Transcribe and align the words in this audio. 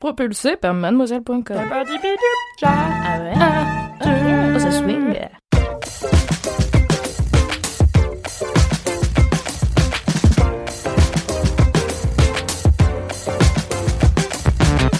Propulsé 0.00 0.54
par 0.56 0.74
mademoiselle.com. 0.74 1.42
Ah 1.50 1.82
ouais? 3.20 3.32
Ah, 3.34 3.90
oh, 4.54 4.58
ça 4.60 4.70
swing? 4.70 5.16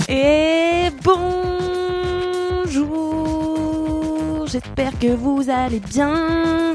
Et 0.08 0.88
bonjour, 1.04 2.88
j'espère 4.48 4.98
que 4.98 5.14
vous 5.14 5.48
allez 5.48 5.78
bien. 5.78 6.74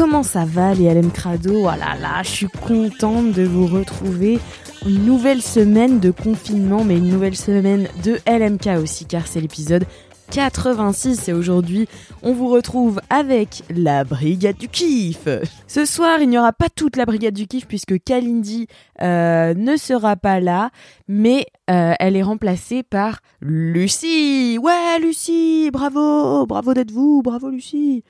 Comment 0.00 0.22
ça 0.22 0.46
va 0.46 0.72
les 0.72 0.88
LM 0.88 1.10
Crado? 1.10 1.52
Oh 1.56 1.64
là 1.64 1.94
là, 2.00 2.22
je 2.22 2.30
suis 2.30 2.48
contente 2.48 3.32
de 3.32 3.42
vous 3.42 3.66
retrouver. 3.66 4.38
Une 4.86 5.04
nouvelle 5.04 5.42
semaine 5.42 6.00
de 6.00 6.10
confinement, 6.10 6.84
mais 6.84 6.96
une 6.96 7.10
nouvelle 7.10 7.36
semaine 7.36 7.86
de 8.02 8.18
LMK 8.26 8.82
aussi, 8.82 9.04
car 9.04 9.26
c'est 9.26 9.42
l'épisode 9.42 9.84
86 10.30 11.28
et 11.28 11.32
aujourd'hui 11.32 11.88
on 12.22 12.32
vous 12.32 12.48
retrouve 12.48 13.00
avec 13.10 13.62
la 13.68 14.04
brigade 14.04 14.56
du 14.56 14.68
kiff. 14.68 15.28
Ce 15.66 15.84
soir 15.84 16.20
il 16.20 16.28
n'y 16.28 16.38
aura 16.38 16.52
pas 16.52 16.68
toute 16.68 16.96
la 16.96 17.04
brigade 17.04 17.34
du 17.34 17.46
kiff 17.46 17.66
puisque 17.66 18.02
Kalindi 18.02 18.68
euh, 19.02 19.54
ne 19.54 19.76
sera 19.76 20.14
pas 20.16 20.38
là 20.38 20.70
mais 21.08 21.46
euh, 21.68 21.94
elle 21.98 22.16
est 22.16 22.22
remplacée 22.22 22.82
par 22.84 23.20
Lucie. 23.40 24.56
Ouais 24.62 24.98
Lucie, 25.00 25.70
bravo, 25.72 26.46
bravo 26.46 26.74
d'être 26.74 26.92
vous, 26.92 27.22
bravo 27.22 27.50
Lucie. 27.50 28.04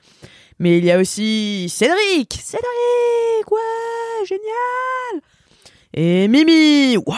Mais 0.59 0.77
il 0.77 0.85
y 0.85 0.91
a 0.91 0.99
aussi 0.99 1.67
Cédric, 1.69 2.33
Cédric, 2.33 3.51
ouais, 3.51 4.25
génial. 4.27 5.23
Et 5.95 6.27
Mimi, 6.27 6.97
ouais, 6.97 7.15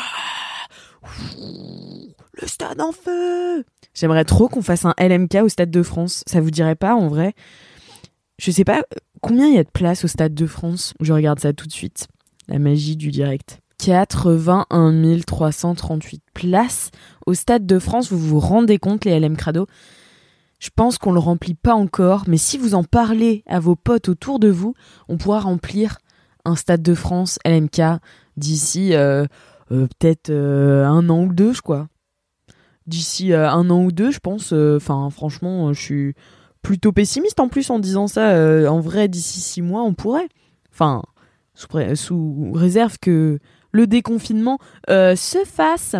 le 2.41 2.47
stade 2.47 2.79
en 2.79 2.93
feu. 2.93 3.65
J'aimerais 3.93 4.25
trop 4.25 4.47
qu'on 4.47 4.61
fasse 4.61 4.85
un 4.85 4.93
LMK 4.99 5.35
au 5.43 5.49
Stade 5.49 5.71
de 5.71 5.83
France. 5.83 6.23
Ça 6.27 6.41
vous 6.41 6.51
dirait 6.51 6.75
pas 6.75 6.95
en 6.95 7.07
vrai? 7.07 7.33
Je 8.39 8.51
sais 8.51 8.63
pas 8.63 8.83
combien 9.21 9.47
il 9.47 9.55
y 9.55 9.59
a 9.59 9.63
de 9.63 9.69
places 9.69 10.03
au 10.03 10.07
Stade 10.07 10.33
de 10.33 10.47
France? 10.47 10.93
Je 10.99 11.13
regarde 11.13 11.39
ça 11.39 11.53
tout 11.53 11.67
de 11.67 11.71
suite. 11.71 12.07
La 12.47 12.59
magie 12.59 12.95
du 12.95 13.11
direct. 13.11 13.59
81 13.77 15.19
338 15.25 16.21
places 16.33 16.91
au 17.25 17.33
Stade 17.33 17.65
de 17.65 17.79
France. 17.79 18.11
Vous 18.11 18.19
vous 18.19 18.39
rendez 18.39 18.79
compte 18.79 19.05
les 19.05 19.19
LM 19.19 19.37
Crado? 19.37 19.67
Je 20.59 20.69
pense 20.73 20.97
qu'on 20.97 21.11
le 21.11 21.19
remplit 21.19 21.55
pas 21.55 21.73
encore, 21.73 22.23
mais 22.27 22.37
si 22.37 22.57
vous 22.57 22.73
en 22.73 22.85
parlez 22.85 23.43
à 23.47 23.59
vos 23.59 23.75
potes 23.75 24.07
autour 24.07 24.39
de 24.39 24.47
vous, 24.47 24.75
on 25.09 25.17
pourra 25.17 25.41
remplir 25.41 25.97
un 26.45 26.55
Stade 26.55 26.81
de 26.81 26.95
France 26.95 27.37
LMK 27.45 27.81
d'ici 28.37 28.93
euh, 28.93 29.25
euh, 29.71 29.87
peut-être 29.87 30.29
euh, 30.29 30.85
un 30.85 31.09
an 31.09 31.23
ou 31.23 31.33
deux, 31.33 31.53
je 31.53 31.61
crois 31.61 31.87
d'ici 32.87 33.33
euh, 33.33 33.49
un 33.49 33.69
an 33.69 33.83
ou 33.83 33.91
deux, 33.91 34.11
je 34.11 34.19
pense. 34.19 34.53
euh, 34.53 34.77
Enfin, 34.77 35.09
franchement, 35.09 35.69
euh, 35.69 35.73
je 35.73 35.81
suis 35.81 36.15
plutôt 36.61 36.91
pessimiste 36.91 37.39
en 37.39 37.49
plus 37.49 37.69
en 37.69 37.79
disant 37.79 38.07
ça. 38.07 38.35
en 38.69 38.79
vrai, 38.79 39.07
d'ici 39.07 39.41
six 39.41 39.61
mois, 39.61 39.83
on 39.83 39.93
pourrait. 39.93 40.29
Enfin, 40.71 41.03
sous, 41.55 42.51
réserve 42.53 42.97
que 43.01 43.39
le 43.71 43.87
déconfinement 43.87 44.59
se 44.87 45.43
fasse. 45.45 45.95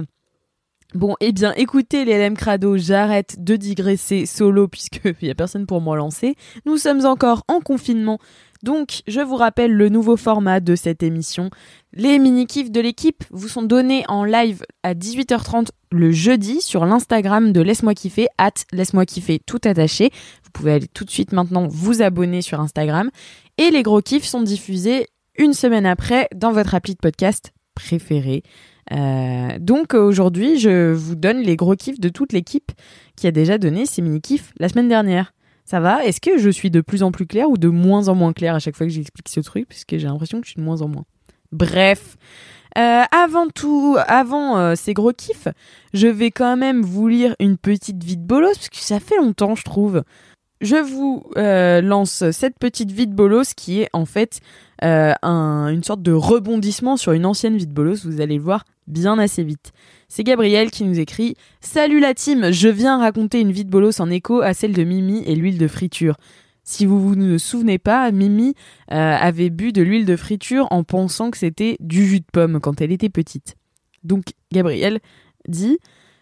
Bon, 0.94 1.16
eh 1.21 1.31
bien, 1.31 1.53
écoutez 1.57 2.05
les 2.05 2.13
LM 2.19 2.38
Crado, 2.38 2.77
j'arrête 2.77 3.44
de 3.44 3.55
digresser 3.55 4.27
solo 4.27 4.67
puisque 4.67 5.01
il 5.21 5.27
y 5.27 5.31
a 5.31 5.35
personne 5.35 5.65
pour 5.65 5.81
me 5.81 5.95
lancer. 5.95 6.35
Nous 6.65 6.77
sommes 6.77 7.05
encore 7.05 7.44
en 7.47 7.59
confinement. 7.59 8.19
Donc, 8.63 9.01
je 9.07 9.19
vous 9.19 9.35
rappelle 9.35 9.74
le 9.74 9.90
nouveau 9.90 10.16
format 10.16 10.62
de 10.62 10.75
cette 10.75 11.03
émission. 11.03 11.50
Les 11.91 12.18
mini-kifs 12.18 12.72
de 12.72 12.79
l'équipe 12.79 13.24
vous 13.29 13.50
sont 13.50 13.62
donnés 13.62 14.06
en 14.07 14.24
live 14.24 14.63
à 14.84 14.94
18h30 14.94 15.68
le 15.91 16.12
jeudi 16.12 16.62
sur 16.62 16.85
l'Instagram 16.85 17.51
de 17.51 17.62
Laisse-moi 17.62 17.94
kiffer, 17.94 18.28
at 18.38 18.53
Laisse-moi 18.72 19.06
kiffer 19.06 19.40
tout 19.46 19.59
attaché. 19.66 20.12
Vous 20.46 20.51
pouvez 20.53 20.72
aller 20.72 20.88
tout 20.88 21.03
de 21.03 21.12
suite 21.12 21.34
maintenant 21.34 21.68
vous 21.68 22.01
abonner 22.01 22.41
sur 22.41 22.62
Instagram. 22.62 23.12
Et 23.57 23.69
les 23.69 23.84
gros 23.84 24.01
kiffs 24.01 24.25
sont 24.25 24.41
diffusés 24.41 25.07
une 25.38 25.53
semaine 25.53 25.85
après 25.85 26.30
dans 26.34 26.53
votre 26.53 26.74
appli 26.74 26.94
de 26.94 27.00
podcast 27.00 27.51
préféré. 27.75 28.44
Euh, 28.91 29.57
donc 29.59 29.94
aujourd'hui, 29.94 30.57
je 30.57 30.94
vous 30.94 31.16
donne 31.16 31.41
les 31.41 31.57
gros 31.57 31.75
kiffs 31.75 32.00
de 32.00 32.09
toute 32.09 32.31
l'équipe 32.31 32.72
qui 33.16 33.28
a 33.28 33.31
déjà 33.31 33.57
donné 33.57 33.85
ses 33.85 34.01
mini-kifs 34.01 34.53
la 34.57 34.69
semaine 34.69 34.88
dernière. 34.88 35.34
Ça 35.66 35.79
va? 35.79 36.03
Est-ce 36.06 36.19
que 36.22 36.38
je 36.38 36.50
suis 36.50 36.69
de 36.69 36.81
plus 36.81 37.03
en 37.03 37.12
plus 37.12 37.25
claire 37.25 37.50
ou 37.50 37.57
de 37.57 37.69
moins 37.69 38.07
en 38.09 38.16
moins 38.16 38.34
claire 38.34 38.56
à 38.56 38.59
chaque 38.59 38.75
fois 38.75 38.85
que 38.85 38.91
j'explique 38.91 39.29
ce 39.29 39.40
truc? 39.40 39.68
Parce 39.68 39.85
que 39.85 39.97
j'ai 39.97 40.07
l'impression 40.07 40.40
que 40.41 40.46
je 40.46 40.51
suis 40.51 40.59
de 40.59 40.66
moins 40.66 40.81
en 40.81 40.88
moins. 40.88 41.06
Bref. 41.51 42.18
Euh, 42.78 43.03
avant 43.12 43.47
tout, 43.53 43.97
avant 44.07 44.57
euh, 44.57 44.74
ces 44.75 44.94
gros 44.94 45.13
kiffs, 45.13 45.47
je 45.94 46.07
vais 46.07 46.31
quand 46.31 46.57
même 46.57 46.81
vous 46.81 47.07
lire 47.07 47.35
une 47.40 47.57
petite 47.57 48.03
vie 48.03 48.18
de 48.18 48.25
bolos, 48.25 48.56
parce 48.56 48.69
que 48.69 48.78
ça 48.78 49.00
fait 49.00 49.18
longtemps, 49.18 49.53
je 49.56 49.63
trouve. 49.63 50.03
Je 50.59 50.78
vous 50.78 51.24
euh, 51.38 51.81
lance 51.81 52.30
cette 52.31 52.57
petite 52.57 52.91
vie 52.91 53.06
de 53.06 53.13
bolos 53.13 53.53
qui 53.56 53.81
est 53.81 53.90
en 53.94 54.06
fait 54.06 54.40
un- 54.81 55.68
une 55.69 55.84
sorte 55.84 56.01
de 56.01 56.12
rebondissement 56.13 56.97
sur 56.97 57.12
une 57.12 57.25
ancienne 57.25 57.57
vie 57.57 57.68
de 57.68 57.74
bolos. 57.74 58.06
Vous 58.06 58.22
allez 58.22 58.38
le 58.38 58.44
voir 58.44 58.66
bien 58.88 59.17
assez 59.19 59.44
vite. 59.44 59.71
C'est 60.07 60.23
Gabriel 60.23 60.71
qui 60.71 60.83
nous 60.83 60.99
écrit 60.99 61.35
Salut 61.61 61.99
la 61.99 62.13
team, 62.13 62.51
je 62.51 62.69
viens 62.69 62.97
raconter 62.97 63.39
une 63.39 63.51
vie 63.51 63.66
de 63.66 63.69
bolos 63.69 63.99
en 63.99 64.09
écho 64.09 64.41
à 64.41 64.53
celle 64.53 64.73
de 64.73 64.83
Mimi 64.83 65.23
et 65.25 65.35
l'huile 65.35 65.57
de 65.57 65.67
friture. 65.67 66.17
Si 66.63 66.85
vous 66.85 66.99
vous 66.99 67.16
ne 67.16 67.38
souvenez 67.38 67.77
pas, 67.77 68.11
Mimi 68.11 68.55
euh, 68.91 69.17
avait 69.19 69.49
bu 69.49 69.73
de 69.73 69.81
l'huile 69.81 70.05
de 70.05 70.16
friture 70.16 70.67
en 70.71 70.83
pensant 70.83 71.29
que 71.29 71.38
c'était 71.38 71.75
du 71.79 72.05
jus 72.05 72.21
de 72.21 72.25
pomme 72.31 72.59
quand 72.61 72.79
elle 72.79 72.91
était 72.91 73.09
petite. 73.09 73.55
Donc 74.03 74.25
Gabriel 74.51 75.00
dit 75.47 75.77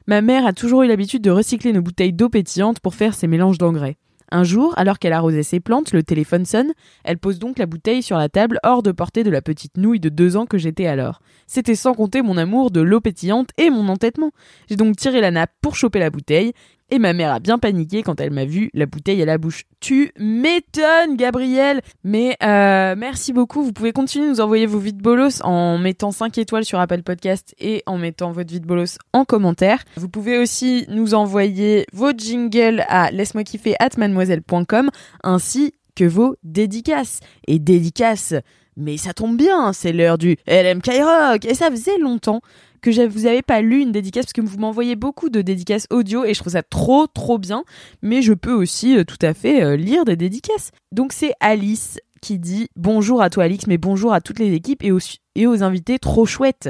Ma 0.08 0.22
mère 0.22 0.46
a 0.46 0.54
toujours 0.54 0.84
eu 0.84 0.88
l'habitude 0.88 1.22
de 1.22 1.30
recycler 1.30 1.74
nos 1.74 1.82
bouteilles 1.82 2.14
d'eau 2.14 2.30
pétillante 2.30 2.80
pour 2.80 2.96
faire 2.96 3.14
ses 3.14 3.28
mélanges 3.28 3.60
d'engrais. 3.60 3.98
Un 4.34 4.46
jour, 4.46 4.74
alors 4.78 4.98
qu'elle 4.98 5.12
arrosait 5.12 5.44
ses 5.44 5.60
plantes, 5.60 5.92
le 5.92 6.04
téléphone 6.04 6.46
sonne. 6.46 6.72
Elle 7.04 7.18
pose 7.18 7.38
donc 7.38 7.60
la 7.60 7.66
bouteille 7.66 8.02
sur 8.02 8.18
la 8.18 8.30
table, 8.30 8.60
hors 8.64 8.82
de 8.82 8.94
portée 8.94 9.24
de 9.24 9.30
la 9.30 9.42
petite 9.42 9.76
nouille 9.76 10.00
de 10.00 10.08
deux 10.08 10.38
ans 10.38 10.46
que 10.46 10.58
j'étais 10.58 10.88
alors. 10.88 11.22
C'était 11.48 11.76
sans 11.76 11.94
compter 11.94 12.22
mon 12.22 12.38
amour 12.38 12.72
de 12.72 12.80
l'eau 12.80 13.02
pétillante 13.02 13.50
et 13.58 13.70
mon 13.70 13.90
entêtement. 13.90 14.32
J'ai 14.70 14.78
donc 14.78 14.96
tiré 14.96 15.20
la 15.20 15.32
nappe 15.32 15.52
pour 15.62 15.76
choper 15.76 16.00
la 16.00 16.10
bouteille, 16.10 16.54
et 16.92 17.00
ma 17.00 17.14
mère 17.14 17.32
a 17.32 17.40
bien 17.40 17.58
paniqué 17.58 18.04
quand 18.04 18.20
elle 18.20 18.32
m'a 18.32 18.46
vu 18.46 18.70
la 18.74 18.86
bouteille 18.86 19.22
à 19.22 19.26
la 19.26 19.38
bouche. 19.38 19.64
Tu 19.80 20.12
m'étonnes, 20.20 21.16
Gabriel 21.16 21.82
Mais 22.04 22.38
euh, 22.44 22.96
merci 22.98 23.34
beaucoup. 23.34 23.64
Vous 23.64 23.72
pouvez 23.72 23.94
continuer 23.94 24.26
de 24.26 24.32
nous 24.32 24.42
envoyer 24.42 24.66
vos 24.66 24.78
vides 24.78 25.02
bolos 25.02 25.42
en 25.44 25.78
mettant 25.78 26.12
5 26.12 26.38
étoiles 26.38 26.66
sur 26.66 26.80
Apple 26.80 27.02
Podcast 27.02 27.56
et 27.60 27.82
en 27.86 27.98
mettant 27.98 28.32
votre 28.32 28.52
vide 28.52 28.66
bolos 28.66 28.98
en 29.14 29.26
commentaire. 29.26 29.80
Vous 29.96 30.10
pouvez 30.10 30.38
aussi 30.38 30.86
nous 30.90 31.14
envoyer 31.14 31.86
vos 31.94 32.12
jingles 32.12 32.84
à 32.90 33.10
laisse-moi 33.12 33.44
kiffer 33.44 33.76
at 33.80 33.98
mademoiselle.com 33.98 34.90
ainsi 35.24 35.74
que 35.96 36.04
vos 36.04 36.36
dédicaces. 36.44 37.22
Et 37.48 37.60
dédicaces, 37.60 38.34
mais 38.78 38.98
ça 38.98 39.14
tombe 39.14 39.38
bien, 39.38 39.74
c'est 39.74 39.94
l'heure 39.94 40.18
du 40.18 40.38
LM 40.48 40.82
Rock 40.86 41.46
Et 41.46 41.54
ça 41.54 41.70
faisait 41.70 41.98
longtemps 41.98 42.42
que 42.82 43.08
vous 43.08 43.26
avais 43.26 43.42
pas 43.42 43.62
lu 43.62 43.82
une 43.82 43.92
dédicace 43.92 44.26
parce 44.26 44.34
que 44.34 44.42
vous 44.42 44.58
m'envoyez 44.58 44.96
beaucoup 44.96 45.30
de 45.30 45.42
dédicaces 45.42 45.88
audio 45.90 46.26
et 46.26 46.34
je 46.34 46.40
trouve 46.40 46.54
ça 46.54 46.64
trop 46.64 47.08
trop 47.08 47.38
bien. 47.38 47.64
Mais 48.02 48.22
je 48.22 48.34
peux 48.34 48.54
aussi 48.54 48.98
euh, 48.98 49.04
tout 49.04 49.20
à 49.22 49.34
fait 49.34 49.64
euh, 49.64 49.76
lire 49.76 50.06
des 50.06 50.16
dédicaces. 50.16 50.72
Donc 50.92 51.14
c'est 51.14 51.34
Alice 51.40 52.00
qui 52.22 52.40
dit 52.40 52.68
bonjour 52.76 53.22
à 53.22 53.30
toi 53.30 53.46
Alix, 53.46 53.68
mais 53.68 53.78
bonjour 53.78 54.14
à 54.14 54.22
toutes 54.22 54.40
les 54.40 54.54
équipes 54.54 54.84
et 54.84 54.92
aux, 54.92 55.00
et 55.36 55.48
aux 55.48 55.64
invités 55.64 56.00
trop 56.00 56.26
chouettes. 56.26 56.70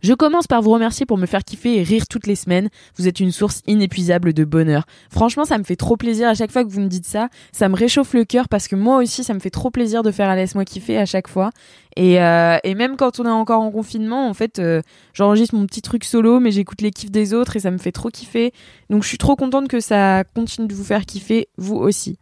Je 0.00 0.14
commence 0.14 0.46
par 0.46 0.62
vous 0.62 0.70
remercier 0.70 1.06
pour 1.06 1.18
me 1.18 1.26
faire 1.26 1.42
kiffer 1.42 1.76
et 1.76 1.82
rire 1.82 2.06
toutes 2.06 2.28
les 2.28 2.36
semaines. 2.36 2.68
Vous 2.96 3.08
êtes 3.08 3.18
une 3.18 3.32
source 3.32 3.62
inépuisable 3.66 4.32
de 4.32 4.44
bonheur. 4.44 4.86
Franchement, 5.10 5.44
ça 5.44 5.58
me 5.58 5.64
fait 5.64 5.74
trop 5.74 5.96
plaisir 5.96 6.28
à 6.28 6.34
chaque 6.34 6.52
fois 6.52 6.62
que 6.62 6.68
vous 6.68 6.80
me 6.80 6.86
dites 6.86 7.04
ça. 7.06 7.28
Ça 7.50 7.68
me 7.68 7.74
réchauffe 7.74 8.14
le 8.14 8.24
cœur 8.24 8.48
parce 8.48 8.68
que 8.68 8.76
moi 8.76 8.98
aussi, 8.98 9.24
ça 9.24 9.34
me 9.34 9.40
fait 9.40 9.50
trop 9.50 9.70
plaisir 9.70 10.04
de 10.04 10.12
faire 10.12 10.28
un 10.28 10.36
laisse-moi 10.36 10.64
kiffer 10.64 10.96
à 10.98 11.04
chaque 11.04 11.26
fois. 11.26 11.50
Et, 11.96 12.22
euh, 12.22 12.58
et 12.62 12.76
même 12.76 12.96
quand 12.96 13.18
on 13.18 13.24
est 13.24 13.28
encore 13.28 13.60
en 13.60 13.72
confinement, 13.72 14.28
en 14.28 14.34
fait, 14.34 14.60
euh, 14.60 14.82
j'enregistre 15.14 15.56
mon 15.56 15.66
petit 15.66 15.82
truc 15.82 16.04
solo, 16.04 16.38
mais 16.38 16.52
j'écoute 16.52 16.80
les 16.80 16.92
kiffs 16.92 17.10
des 17.10 17.34
autres 17.34 17.56
et 17.56 17.60
ça 17.60 17.72
me 17.72 17.78
fait 17.78 17.90
trop 17.90 18.10
kiffer. 18.10 18.52
Donc 18.90 19.02
je 19.02 19.08
suis 19.08 19.18
trop 19.18 19.34
contente 19.34 19.66
que 19.66 19.80
ça 19.80 20.22
continue 20.32 20.68
de 20.68 20.74
vous 20.74 20.84
faire 20.84 21.06
kiffer, 21.06 21.48
vous 21.56 21.76
aussi. 21.76 22.18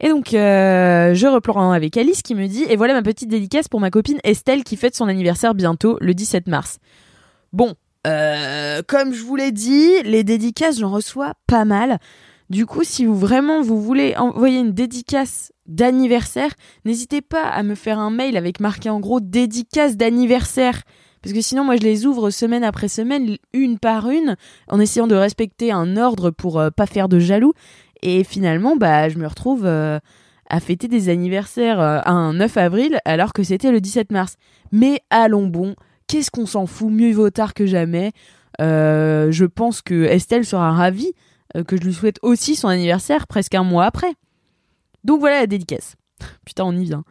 Et 0.00 0.08
donc, 0.08 0.32
euh, 0.32 1.14
je 1.14 1.26
reprends 1.26 1.72
avec 1.72 1.96
Alice 1.96 2.22
qui 2.22 2.34
me 2.34 2.46
dit 2.46 2.64
Et 2.68 2.76
voilà 2.76 2.94
ma 2.94 3.02
petite 3.02 3.28
dédicace 3.28 3.68
pour 3.68 3.80
ma 3.80 3.90
copine 3.90 4.18
Estelle 4.24 4.64
qui 4.64 4.76
fête 4.76 4.96
son 4.96 5.08
anniversaire 5.08 5.54
bientôt, 5.54 5.98
le 6.00 6.14
17 6.14 6.48
mars. 6.48 6.78
Bon, 7.52 7.74
euh, 8.06 8.82
comme 8.86 9.12
je 9.12 9.22
vous 9.22 9.36
l'ai 9.36 9.52
dit, 9.52 10.02
les 10.04 10.24
dédicaces, 10.24 10.78
j'en 10.78 10.90
reçois 10.90 11.34
pas 11.46 11.66
mal. 11.66 11.98
Du 12.48 12.66
coup, 12.66 12.82
si 12.82 13.04
vous 13.04 13.16
vraiment 13.16 13.60
vous 13.62 13.80
voulez 13.80 14.16
envoyer 14.16 14.58
une 14.58 14.72
dédicace 14.72 15.52
d'anniversaire, 15.66 16.50
n'hésitez 16.84 17.20
pas 17.20 17.44
à 17.44 17.62
me 17.62 17.74
faire 17.74 17.98
un 17.98 18.10
mail 18.10 18.36
avec 18.36 18.58
marqué 18.58 18.90
en 18.90 19.00
gros 19.00 19.20
dédicace 19.20 19.96
d'anniversaire. 19.96 20.82
Parce 21.22 21.34
que 21.34 21.42
sinon, 21.42 21.64
moi, 21.64 21.76
je 21.76 21.82
les 21.82 22.06
ouvre 22.06 22.30
semaine 22.30 22.64
après 22.64 22.88
semaine, 22.88 23.36
une 23.52 23.78
par 23.78 24.08
une, 24.08 24.36
en 24.68 24.80
essayant 24.80 25.06
de 25.06 25.14
respecter 25.14 25.70
un 25.70 25.96
ordre 25.98 26.30
pour 26.30 26.58
euh, 26.58 26.70
pas 26.70 26.86
faire 26.86 27.08
de 27.08 27.18
jaloux. 27.18 27.52
Et 28.02 28.24
finalement, 28.24 28.76
bah, 28.76 29.08
je 29.08 29.18
me 29.18 29.26
retrouve 29.26 29.66
euh, 29.66 29.98
à 30.48 30.60
fêter 30.60 30.88
des 30.88 31.08
anniversaires 31.08 31.80
euh, 31.80 32.00
un 32.04 32.34
9 32.34 32.56
avril 32.56 32.98
alors 33.04 33.32
que 33.32 33.42
c'était 33.42 33.70
le 33.70 33.80
17 33.80 34.12
mars. 34.12 34.36
Mais 34.72 35.00
allons 35.10 35.46
bon, 35.46 35.74
qu'est-ce 36.06 36.30
qu'on 36.30 36.46
s'en 36.46 36.66
fout, 36.66 36.90
mieux 36.90 37.12
vaut 37.12 37.30
tard 37.30 37.54
que 37.54 37.66
jamais. 37.66 38.12
Euh, 38.60 39.30
je 39.30 39.44
pense 39.44 39.82
que 39.82 40.04
Estelle 40.04 40.44
sera 40.44 40.72
ravie 40.72 41.12
que 41.66 41.76
je 41.76 41.82
lui 41.82 41.92
souhaite 41.92 42.20
aussi 42.22 42.54
son 42.54 42.68
anniversaire 42.68 43.26
presque 43.26 43.56
un 43.56 43.64
mois 43.64 43.84
après. 43.84 44.12
Donc 45.02 45.18
voilà 45.18 45.40
la 45.40 45.46
dédicace. 45.48 45.96
Putain, 46.44 46.64
on 46.64 46.76
y 46.76 46.84
vient. 46.84 47.02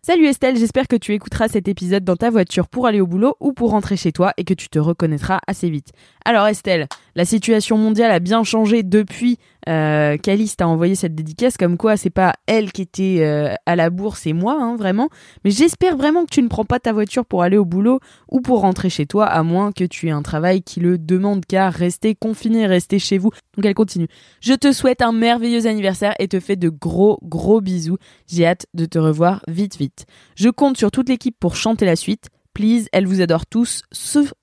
Salut 0.00 0.26
Estelle, 0.26 0.56
j'espère 0.56 0.88
que 0.88 0.96
tu 0.96 1.12
écouteras 1.12 1.48
cet 1.48 1.68
épisode 1.68 2.02
dans 2.02 2.16
ta 2.16 2.30
voiture 2.30 2.68
pour 2.68 2.86
aller 2.86 3.00
au 3.00 3.06
boulot 3.06 3.36
ou 3.40 3.52
pour 3.52 3.72
rentrer 3.72 3.96
chez 3.96 4.10
toi 4.10 4.32
et 4.36 4.44
que 4.44 4.54
tu 4.54 4.68
te 4.68 4.78
reconnaîtras 4.78 5.40
assez 5.46 5.68
vite. 5.68 5.92
Alors 6.28 6.46
Estelle, 6.46 6.88
la 7.14 7.24
situation 7.24 7.78
mondiale 7.78 8.10
a 8.10 8.18
bien 8.18 8.44
changé 8.44 8.82
depuis 8.82 9.38
euh, 9.66 10.18
qu'Alice 10.18 10.58
t'a 10.58 10.68
envoyé 10.68 10.94
cette 10.94 11.14
dédicace, 11.14 11.56
comme 11.56 11.78
quoi 11.78 11.96
c'est 11.96 12.10
pas 12.10 12.34
elle 12.46 12.70
qui 12.70 12.82
était 12.82 13.20
euh, 13.20 13.54
à 13.64 13.76
la 13.76 13.88
bourse 13.88 14.26
et 14.26 14.34
moi, 14.34 14.58
hein, 14.60 14.76
vraiment. 14.76 15.08
Mais 15.42 15.50
j'espère 15.50 15.96
vraiment 15.96 16.26
que 16.26 16.30
tu 16.30 16.42
ne 16.42 16.48
prends 16.48 16.66
pas 16.66 16.80
ta 16.80 16.92
voiture 16.92 17.24
pour 17.24 17.42
aller 17.42 17.56
au 17.56 17.64
boulot 17.64 18.00
ou 18.30 18.42
pour 18.42 18.60
rentrer 18.60 18.90
chez 18.90 19.06
toi, 19.06 19.24
à 19.24 19.42
moins 19.42 19.72
que 19.72 19.84
tu 19.84 20.08
aies 20.08 20.10
un 20.10 20.20
travail 20.20 20.60
qui 20.60 20.80
le 20.80 20.98
demande, 20.98 21.46
car 21.46 21.72
rester 21.72 22.14
confiné, 22.14 22.66
rester 22.66 22.98
chez 22.98 23.16
vous. 23.16 23.30
Donc 23.56 23.64
elle 23.64 23.72
continue. 23.72 24.08
Je 24.42 24.52
te 24.52 24.70
souhaite 24.70 25.00
un 25.00 25.12
merveilleux 25.12 25.66
anniversaire 25.66 26.14
et 26.18 26.28
te 26.28 26.40
fais 26.40 26.56
de 26.56 26.68
gros 26.68 27.18
gros 27.22 27.62
bisous. 27.62 27.96
J'ai 28.26 28.46
hâte 28.46 28.66
de 28.74 28.84
te 28.84 28.98
revoir 28.98 29.40
vite 29.48 29.78
vite. 29.78 30.04
Je 30.36 30.50
compte 30.50 30.76
sur 30.76 30.90
toute 30.90 31.08
l'équipe 31.08 31.40
pour 31.40 31.56
chanter 31.56 31.86
la 31.86 31.96
suite. 31.96 32.28
Please, 32.52 32.86
elle 32.92 33.06
vous 33.06 33.22
adore 33.22 33.46
tous, 33.46 33.80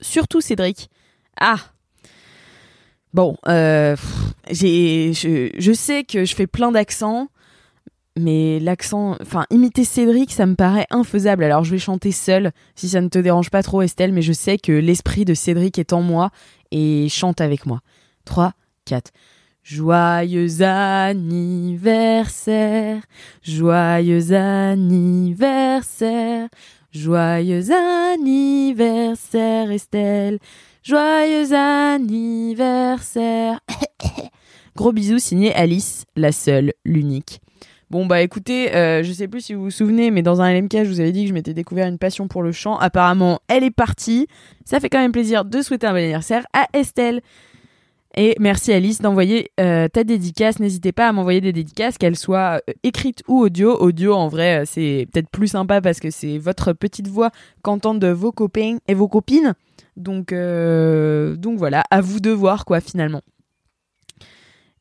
surtout 0.02 0.42
Cédric. 0.42 0.90
Ah, 1.40 1.60
Bon, 3.16 3.36
euh, 3.48 3.96
j'ai, 4.52 5.14
je, 5.14 5.72
sais 5.72 6.04
que 6.04 6.26
je 6.26 6.36
fais 6.36 6.48
plein 6.48 6.74
d'accents, 6.74 7.30
mais 8.20 8.60
l'accent, 8.60 9.16
enfin, 9.22 9.46
imiter 9.52 9.86
Cédric, 9.86 10.34
ça 10.34 10.46
me 10.46 10.56
paraît 10.56 10.86
infaisable. 10.90 11.46
Alors, 11.46 11.64
je 11.64 11.72
vais 11.72 11.78
chanter 11.78 12.12
seule, 12.12 12.52
si 12.76 12.90
ça 12.90 13.00
ne 13.00 13.08
te 13.08 13.18
dérange 13.18 13.50
pas 13.50 13.64
trop, 13.64 13.82
Estelle, 13.82 14.12
mais 14.12 14.22
je 14.22 14.34
sais 14.34 14.58
que 14.58 14.74
l'esprit 14.74 15.24
de 15.24 15.34
Cédric 15.34 15.80
est 15.80 15.94
en 15.94 16.02
moi 16.02 16.30
et 16.72 17.08
chante 17.08 17.40
avec 17.40 17.66
moi. 17.66 17.80
3, 18.26 18.52
4. 18.84 19.12
Joyeux 19.64 20.62
anniversaire, 20.62 23.02
joyeux 23.42 24.34
anniversaire, 24.34 26.50
joyeux 26.92 27.72
anniversaire, 27.72 29.72
Estelle. 29.72 30.40
Joyeux 30.86 31.52
anniversaire. 31.52 33.60
Gros 34.76 34.92
bisous 34.92 35.18
signé 35.18 35.52
Alice, 35.56 36.06
la 36.16 36.32
seule, 36.32 36.74
l'unique. 36.86 37.42
Bon 37.90 38.06
bah 38.06 38.22
écoutez, 38.22 38.76
euh, 38.76 39.02
je 39.02 39.12
sais 39.12 39.28
plus 39.28 39.42
si 39.42 39.56
vous 39.56 39.64
vous 39.64 39.72
souvenez, 39.72 40.12
mais 40.12 40.22
dans 40.22 40.42
un 40.42 40.54
LMK, 40.54 40.84
je 40.84 40.90
vous 40.90 41.00
avais 41.00 41.12
dit 41.12 41.24
que 41.24 41.30
je 41.30 41.34
m'étais 41.34 41.56
découvert 41.56 41.88
une 41.88 41.98
passion 41.98 42.28
pour 42.28 42.44
le 42.44 42.52
chant. 42.52 42.78
Apparemment, 42.78 43.40
elle 43.48 43.64
est 43.64 43.72
partie. 43.72 44.28
Ça 44.64 44.80
fait 44.80 44.90
quand 44.90 45.00
même 45.00 45.12
plaisir 45.12 45.44
de 45.44 45.60
souhaiter 45.64 45.88
un 45.88 45.92
bon 45.92 45.98
anniversaire 45.98 46.46
à 46.54 46.68
Estelle. 46.74 47.22
Et 48.16 48.36
merci 48.40 48.72
Alice 48.72 49.02
d'envoyer 49.02 49.50
euh, 49.60 49.88
ta 49.88 50.04
dédicace. 50.04 50.60
N'hésitez 50.60 50.92
pas 50.92 51.08
à 51.08 51.12
m'envoyer 51.14 51.42
des 51.42 51.52
dédicaces, 51.52 51.98
qu'elles 51.98 52.16
soient 52.16 52.62
euh, 52.70 52.74
écrites 52.84 53.24
ou 53.28 53.40
audio. 53.40 53.76
Audio, 53.76 54.14
en 54.14 54.28
vrai, 54.28 54.66
c'est 54.68 55.08
peut-être 55.12 55.32
plus 55.32 55.48
sympa 55.48 55.82
parce 55.82 56.00
que 56.00 56.12
c'est 56.12 56.38
votre 56.38 56.74
petite 56.74 57.08
voix 57.08 57.32
qu'entendent 57.64 58.06
vos 58.06 58.32
copains 58.32 58.78
et 58.88 58.94
vos 58.94 59.08
copines. 59.08 59.56
Donc, 59.98 60.34
euh, 60.34 61.36
donc 61.36 61.58
voilà, 61.58 61.84
à 61.90 62.02
vous 62.02 62.20
de 62.20 62.32
voir 62.32 62.66
quoi 62.66 62.82
finalement. 62.82 63.22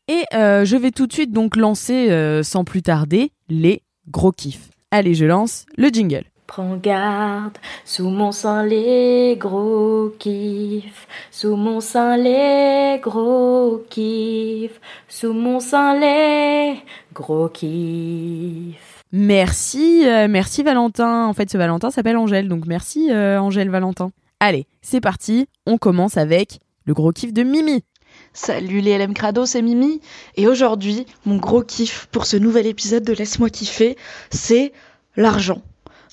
Et 0.09 0.25
euh, 0.35 0.65
je 0.65 0.77
vais 0.77 0.91
tout 0.91 1.07
de 1.07 1.13
suite 1.13 1.33
donc 1.33 1.57
lancer 1.57 2.11
euh, 2.11 2.43
sans 2.43 2.65
plus 2.65 2.83
tarder 2.83 3.33
les 3.49 3.83
gros 4.09 4.33
kiffs. 4.33 4.71
Allez, 4.91 5.15
je 5.15 5.25
lance 5.25 5.67
le 5.77 5.89
jingle. 5.89 6.25
Prends 6.47 6.77
garde, 6.77 7.57
sous 7.87 8.11
mon 8.11 8.31
sein 8.31 8.67
les 8.67 9.37
gros 9.39 10.13
kiffs, 10.19 11.09
sous 11.31 11.57
mon 11.57 11.81
sein 11.81 12.19
les 12.19 13.01
gros 13.01 13.83
kiffs, 13.89 14.79
sous 15.09 15.33
mon 15.33 15.59
sein 15.59 15.99
les 15.99 16.77
gros 17.15 17.49
kiffs. 17.49 19.03
Merci, 19.11 20.05
merci 20.29 20.63
Valentin. 20.63 21.27
En 21.27 21.33
fait, 21.33 21.49
ce 21.49 21.57
Valentin 21.57 21.91
s'appelle 21.91 22.19
Angèle, 22.19 22.49
donc 22.49 22.67
merci 22.67 23.11
Angèle 23.11 23.71
Valentin. 23.71 24.11
Allez, 24.41 24.67
c'est 24.83 25.01
parti, 25.01 25.47
on 25.67 25.79
commence 25.79 26.17
avec 26.17 26.61
le 26.85 26.95
gros 26.95 27.13
kiff 27.13 27.33
de 27.33 27.43
Mimi. 27.43 27.85
Salut 28.33 28.81
les 28.81 28.99
LM 28.99 29.15
Crado, 29.15 29.47
c'est 29.47 29.63
Mimi. 29.63 30.01
Et 30.37 30.47
aujourd'hui, 30.47 31.07
mon 31.25 31.37
gros 31.37 31.63
kiff 31.63 32.07
pour 32.13 32.27
ce 32.27 32.37
nouvel 32.37 32.67
épisode 32.67 33.05
de 33.05 33.13
Laisse-moi 33.13 33.51
kiffer, 33.51 33.97
c'est 34.31 34.73
l'argent 35.17 35.63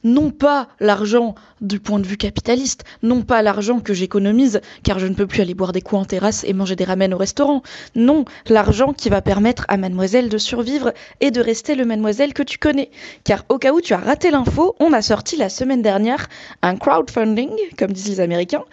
non 0.03 0.31
pas 0.31 0.68
l'argent 0.80 1.36
du 1.62 1.80
point 1.80 2.00
de 2.00 2.07
vue 2.07 2.18
capitaliste, 2.18 2.83
non 3.03 3.21
pas 3.21 3.42
l'argent 3.42 3.80
que 3.80 3.94
j'économise 3.94 4.62
car 4.83 5.00
je 5.00 5.07
ne 5.07 5.13
peux 5.13 5.27
plus 5.27 5.42
aller 5.42 5.53
boire 5.53 5.71
des 5.71 5.81
coups 5.81 6.01
en 6.01 6.06
terrasse 6.06 6.44
et 6.44 6.53
manger 6.53 6.75
des 6.75 6.86
ramen 6.86 7.13
au 7.13 7.18
restaurant, 7.18 7.62
non, 7.95 8.25
l'argent 8.48 8.94
qui 8.94 9.09
va 9.09 9.21
permettre 9.21 9.65
à 9.68 9.77
mademoiselle 9.77 10.30
de 10.30 10.38
survivre 10.38 10.94
et 11.19 11.31
de 11.31 11.42
rester 11.42 11.75
le 11.75 11.86
mademoiselle 11.86 12.33
que 12.33 12.44
tu 12.44 12.57
connais. 12.57 12.89
Car 13.24 13.45
au 13.50 13.57
cas 13.57 13.74
où 13.74 13.81
tu 13.81 13.94
as 13.94 13.98
raté 13.98 14.31
l'info, 14.31 14.75
on 14.80 14.94
a 14.94 15.01
sorti 15.01 15.38
la 15.38 15.50
semaine 15.50 15.81
dernière 15.81 16.27
un 16.62 16.75
crowdfunding, 16.75 17.51
comme 17.77 17.92
disent 17.92 18.09
les 18.09 18.19
Américains, 18.19 18.63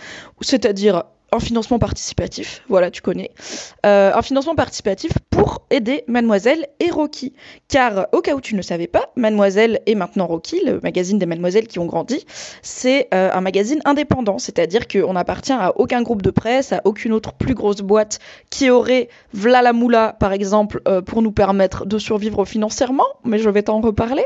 c'est-à-dire 0.41 1.05
un 1.31 1.41
financement 1.41 1.79
participatif, 1.79 2.63
voilà, 2.69 2.91
tu 2.91 3.03
connais, 3.03 3.31
euh, 3.85 4.13
un 4.15 4.23
financement 4.23 4.55
participatif 4.55 5.13
pour 5.31 5.63
aider 5.71 6.05
Mademoiselle 6.07 6.69
et 6.81 6.91
Rocky. 6.91 7.35
Car 7.69 8.07
au 8.13 8.23
cas 8.23 8.35
où 8.35 8.41
tu 8.41 8.55
ne 8.55 8.63
savais 8.63 8.87
pas, 8.87 9.11
Mademoiselle 9.17 9.81
et 9.87 9.95
maintenant 9.95 10.27
Rocky, 10.27 10.61
le 10.65 10.81
magazine 10.83 11.19
des 11.19 11.27
Mademoiselles 11.27 11.67
qui 11.67 11.79
ont 11.79 11.85
grandi, 11.85 12.25
c'est 12.63 13.09
euh, 13.13 13.31
un 13.33 13.41
magazine 13.43 13.81
indépendant, 13.85 14.39
c'est-à-dire 14.39 14.89
qu'on 14.89 15.13
n'appartient 15.13 15.53
à 15.53 15.79
aucun 15.79 16.03
groupe 16.03 16.23
de 16.23 16.31
presse, 16.31 16.73
à 16.73 16.81
aucune 16.85 17.12
autre 17.12 17.35
plus 17.35 17.55
grosse 17.55 17.83
boîte 17.83 18.21
qui 18.49 18.71
aurait 18.71 19.09
Vla 19.35 19.61
la 19.61 19.75
Moula, 19.75 20.17
par 20.19 20.33
exemple, 20.33 20.81
euh, 20.88 21.02
pour 21.02 21.21
nous 21.21 21.33
permettre 21.33 21.85
de 21.85 21.99
survivre 21.99 22.47
financièrement, 22.47 23.07
mais 23.25 23.38
je 23.38 23.50
vais 23.50 23.62
t'en 23.62 23.81
reparler. 23.81 24.25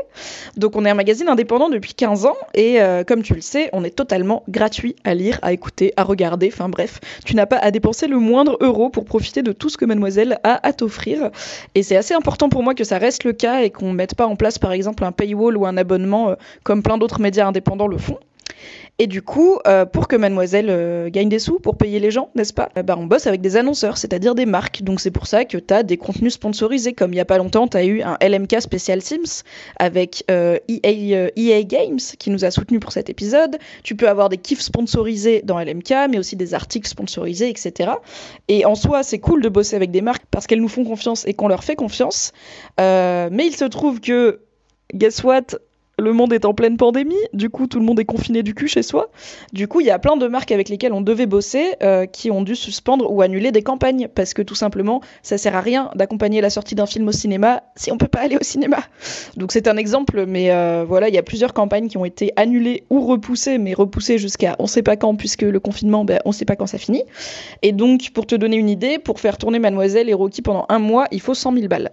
Donc 0.55 0.77
on 0.77 0.85
est 0.85 0.89
un 0.89 0.95
magazine 0.95 1.27
indépendant 1.27 1.69
depuis 1.69 1.93
15 1.93 2.25
ans 2.25 2.37
et 2.53 2.79
comme 3.07 3.23
tu 3.23 3.33
le 3.33 3.41
sais, 3.41 3.69
on 3.73 3.83
est 3.83 3.95
totalement 3.95 4.43
gratuit 4.47 4.95
à 5.03 5.13
lire, 5.13 5.39
à 5.41 5.53
écouter, 5.53 5.93
à 5.97 6.03
regarder, 6.03 6.49
enfin 6.51 6.69
bref 6.69 6.92
tu 7.25 7.35
n'as 7.35 7.45
pas 7.45 7.57
à 7.57 7.71
dépenser 7.71 8.07
le 8.07 8.17
moindre 8.17 8.57
euro 8.61 8.89
pour 8.89 9.05
profiter 9.05 9.41
de 9.41 9.51
tout 9.51 9.69
ce 9.69 9.77
que 9.77 9.85
mademoiselle 9.85 10.39
a 10.43 10.65
à 10.65 10.73
t'offrir. 10.73 11.31
Et 11.75 11.83
c'est 11.83 11.95
assez 11.95 12.13
important 12.13 12.49
pour 12.49 12.63
moi 12.63 12.73
que 12.75 12.83
ça 12.83 12.97
reste 12.97 13.23
le 13.23 13.33
cas 13.33 13.61
et 13.61 13.69
qu'on 13.69 13.91
ne 13.91 13.95
mette 13.95 14.15
pas 14.15 14.27
en 14.27 14.35
place 14.35 14.59
par 14.59 14.71
exemple 14.71 15.03
un 15.03 15.11
paywall 15.11 15.57
ou 15.57 15.65
un 15.65 15.77
abonnement 15.77 16.29
euh, 16.29 16.35
comme 16.63 16.83
plein 16.83 16.97
d'autres 16.97 17.19
médias 17.19 17.47
indépendants 17.47 17.87
le 17.87 17.97
font. 17.97 18.19
Et 18.99 19.07
du 19.07 19.23
coup, 19.23 19.57
euh, 19.65 19.85
pour 19.85 20.07
que 20.07 20.15
Mademoiselle 20.15 20.67
euh, 20.69 21.09
gagne 21.09 21.27
des 21.27 21.39
sous, 21.39 21.59
pour 21.59 21.77
payer 21.77 21.99
les 21.99 22.11
gens, 22.11 22.29
n'est-ce 22.35 22.53
pas? 22.53 22.69
Bah, 22.75 22.95
On 22.97 23.07
bosse 23.07 23.25
avec 23.25 23.41
des 23.41 23.57
annonceurs, 23.57 23.97
c'est-à-dire 23.97 24.35
des 24.35 24.45
marques. 24.45 24.83
Donc 24.83 24.99
c'est 24.99 25.09
pour 25.09 25.25
ça 25.25 25.45
que 25.45 25.57
tu 25.57 25.73
as 25.73 25.81
des 25.81 25.97
contenus 25.97 26.33
sponsorisés. 26.33 26.93
Comme 26.93 27.11
il 27.11 27.15
n'y 27.15 27.19
a 27.19 27.25
pas 27.25 27.39
longtemps, 27.39 27.67
tu 27.67 27.75
as 27.75 27.85
eu 27.85 28.03
un 28.03 28.17
LMK 28.21 28.61
spécial 28.61 29.01
Sims 29.01 29.43
avec 29.77 30.23
EA, 30.29 30.33
euh, 30.33 30.59
EA, 31.35 31.59
e 31.59 31.63
Games 31.63 31.99
qui 32.19 32.29
nous 32.29 32.45
a 32.45 32.51
soutenus 32.51 32.79
pour 32.79 32.91
cet 32.91 33.09
épisode. 33.09 33.57
Tu 33.83 33.95
peux 33.95 34.07
avoir 34.07 34.29
des 34.29 34.37
kiffs 34.37 34.61
sponsorisés 34.61 35.41
dans 35.43 35.59
LMK, 35.59 35.91
mais 36.11 36.19
aussi 36.19 36.35
des 36.35 36.53
articles 36.53 36.87
sponsorisés, 36.87 37.49
etc. 37.49 37.93
Et 38.47 38.63
en 38.65 38.75
soi, 38.75 39.01
c'est 39.01 39.19
cool 39.19 39.41
de 39.41 39.49
bosser 39.49 39.75
avec 39.75 39.89
des 39.89 40.01
marques 40.01 40.25
parce 40.29 40.45
qu'elles 40.45 40.61
nous 40.61 40.67
font 40.67 40.85
confiance 40.85 41.25
et 41.25 41.33
qu'on 41.33 41.47
leur 41.47 41.63
fait 41.63 41.75
confiance. 41.75 42.31
mais 42.77 43.47
il 43.47 43.55
se 43.55 43.65
trouve 43.65 44.01
que 44.01 44.41
guess 44.93 45.23
what? 45.23 45.57
Le 45.99 46.11
monde 46.11 46.33
est 46.33 46.45
en 46.45 46.53
pleine 46.53 46.77
pandémie, 46.77 47.15
du 47.33 47.49
coup 47.49 47.67
tout 47.67 47.79
le 47.79 47.85
monde 47.85 47.99
est 47.99 48.05
confiné 48.05 48.41
du 48.41 48.55
cul 48.55 48.67
chez 48.67 48.81
soi. 48.81 49.11
Du 49.51 49.67
coup, 49.67 49.79
il 49.79 49.85
y 49.85 49.91
a 49.91 49.99
plein 49.99 50.17
de 50.17 50.27
marques 50.27 50.51
avec 50.51 50.69
lesquelles 50.69 50.93
on 50.93 51.01
devait 51.01 51.27
bosser 51.27 51.73
euh, 51.83 52.05
qui 52.07 52.31
ont 52.31 52.41
dû 52.41 52.55
suspendre 52.55 53.11
ou 53.11 53.21
annuler 53.21 53.51
des 53.51 53.61
campagnes 53.61 54.07
parce 54.13 54.33
que 54.33 54.41
tout 54.41 54.55
simplement, 54.55 55.01
ça 55.21 55.37
sert 55.37 55.55
à 55.55 55.61
rien 55.61 55.91
d'accompagner 55.95 56.41
la 56.41 56.49
sortie 56.49 56.73
d'un 56.73 56.87
film 56.87 57.07
au 57.07 57.11
cinéma 57.11 57.63
si 57.75 57.91
on 57.91 57.97
peut 57.97 58.07
pas 58.07 58.21
aller 58.21 58.37
au 58.37 58.43
cinéma. 58.43 58.79
Donc 59.37 59.51
c'est 59.51 59.67
un 59.67 59.77
exemple, 59.77 60.25
mais 60.25 60.51
euh, 60.51 60.83
voilà, 60.87 61.09
il 61.09 61.15
y 61.15 61.19
a 61.19 61.23
plusieurs 61.23 61.53
campagnes 61.53 61.87
qui 61.87 61.97
ont 61.97 62.05
été 62.05 62.31
annulées 62.35 62.85
ou 62.89 63.05
repoussées, 63.05 63.59
mais 63.59 63.73
repoussées 63.73 64.17
jusqu'à 64.17 64.55
on 64.57 64.65
sait 64.65 64.83
pas 64.83 64.97
quand 64.97 65.15
puisque 65.15 65.43
le 65.43 65.59
confinement, 65.59 66.05
ben, 66.05 66.19
on 66.25 66.31
sait 66.31 66.45
pas 66.45 66.55
quand 66.55 66.67
ça 66.67 66.79
finit. 66.79 67.03
Et 67.61 67.71
donc, 67.71 68.09
pour 68.13 68.25
te 68.25 68.35
donner 68.35 68.57
une 68.57 68.69
idée, 68.69 68.97
pour 68.97 69.19
faire 69.19 69.37
tourner 69.37 69.59
Mademoiselle 69.59 70.09
et 70.09 70.13
Rocky 70.13 70.41
pendant 70.41 70.65
un 70.69 70.79
mois, 70.79 71.05
il 71.11 71.21
faut 71.21 71.35
100 71.35 71.53
000 71.53 71.67
balles. 71.67 71.91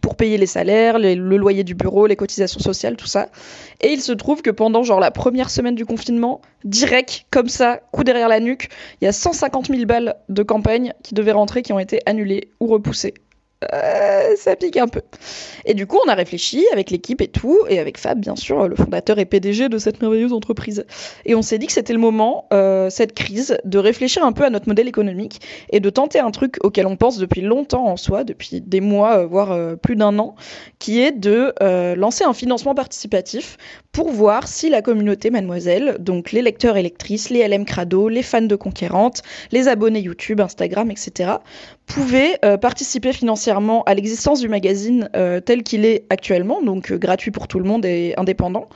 Pour 0.00 0.16
payer 0.16 0.38
les 0.38 0.46
salaires, 0.46 0.98
le 0.98 1.36
loyer 1.36 1.64
du 1.64 1.74
bureau, 1.74 2.06
les 2.06 2.16
cotisations 2.16 2.60
sociales, 2.60 2.96
tout 2.96 3.06
ça. 3.06 3.28
Et 3.80 3.92
il 3.92 4.00
se 4.00 4.12
trouve 4.12 4.42
que 4.42 4.50
pendant 4.50 4.82
genre 4.82 5.00
la 5.00 5.10
première 5.10 5.50
semaine 5.50 5.74
du 5.74 5.84
confinement, 5.84 6.40
direct, 6.64 7.26
comme 7.30 7.48
ça, 7.48 7.80
coup 7.92 8.04
derrière 8.04 8.28
la 8.28 8.40
nuque, 8.40 8.68
il 9.00 9.04
y 9.04 9.08
a 9.08 9.12
150 9.12 9.66
000 9.66 9.84
balles 9.84 10.16
de 10.28 10.42
campagne 10.42 10.94
qui 11.02 11.14
devaient 11.14 11.32
rentrer, 11.32 11.62
qui 11.62 11.72
ont 11.72 11.78
été 11.78 12.00
annulées 12.06 12.48
ou 12.60 12.66
repoussées. 12.66 13.14
Euh, 13.72 14.36
ça 14.36 14.56
pique 14.56 14.76
un 14.76 14.88
peu. 14.88 15.02
Et 15.64 15.74
du 15.74 15.86
coup, 15.86 15.98
on 16.04 16.08
a 16.08 16.14
réfléchi 16.14 16.64
avec 16.72 16.90
l'équipe 16.90 17.20
et 17.20 17.28
tout, 17.28 17.58
et 17.68 17.78
avec 17.78 17.98
Fab, 17.98 18.18
bien 18.18 18.36
sûr, 18.36 18.68
le 18.68 18.76
fondateur 18.76 19.18
et 19.18 19.24
PDG 19.24 19.68
de 19.68 19.78
cette 19.78 20.00
merveilleuse 20.00 20.32
entreprise. 20.32 20.84
Et 21.24 21.34
on 21.34 21.42
s'est 21.42 21.58
dit 21.58 21.66
que 21.66 21.72
c'était 21.72 21.92
le 21.92 21.98
moment, 21.98 22.46
euh, 22.52 22.90
cette 22.90 23.14
crise, 23.14 23.58
de 23.64 23.78
réfléchir 23.78 24.24
un 24.24 24.32
peu 24.32 24.44
à 24.44 24.50
notre 24.50 24.68
modèle 24.68 24.88
économique 24.88 25.40
et 25.70 25.80
de 25.80 25.90
tenter 25.90 26.18
un 26.18 26.30
truc 26.30 26.56
auquel 26.62 26.86
on 26.86 26.96
pense 26.96 27.18
depuis 27.18 27.40
longtemps 27.40 27.86
en 27.86 27.96
soi, 27.96 28.24
depuis 28.24 28.60
des 28.60 28.80
mois, 28.80 29.18
euh, 29.18 29.26
voire 29.26 29.76
plus 29.78 29.96
d'un 29.96 30.18
an, 30.18 30.34
qui 30.78 31.00
est 31.00 31.12
de 31.12 31.52
lancer 31.94 32.24
un 32.24 32.32
financement 32.32 32.74
participatif 32.74 33.56
pour 33.92 34.10
voir 34.10 34.48
si 34.48 34.70
la 34.70 34.82
communauté 34.82 35.30
Mademoiselle, 35.30 35.96
donc 36.00 36.32
les 36.32 36.42
lecteurs 36.42 36.76
et 36.76 36.82
lectrices, 36.82 37.30
les 37.30 37.46
LM 37.46 37.64
Crado, 37.64 38.08
les 38.08 38.22
fans 38.22 38.40
de 38.40 38.56
Conquérante, 38.56 39.22
les 39.52 39.68
abonnés 39.68 40.00
YouTube, 40.00 40.40
Instagram, 40.40 40.90
etc., 40.90 41.32
pouvaient 41.94 42.38
participer 42.60 43.12
financièrement 43.12 43.82
à 43.84 43.94
l'existence 43.94 44.40
du 44.40 44.48
magazine 44.48 45.08
euh, 45.14 45.40
tel 45.40 45.62
qu'il 45.62 45.84
est 45.84 46.04
actuellement, 46.10 46.62
donc 46.62 46.90
euh, 46.90 46.96
gratuit 46.96 47.30
pour 47.30 47.48
tout 47.48 47.58
le 47.58 47.64
monde 47.64 47.84
et 47.84 48.14
indépendant, 48.16 48.68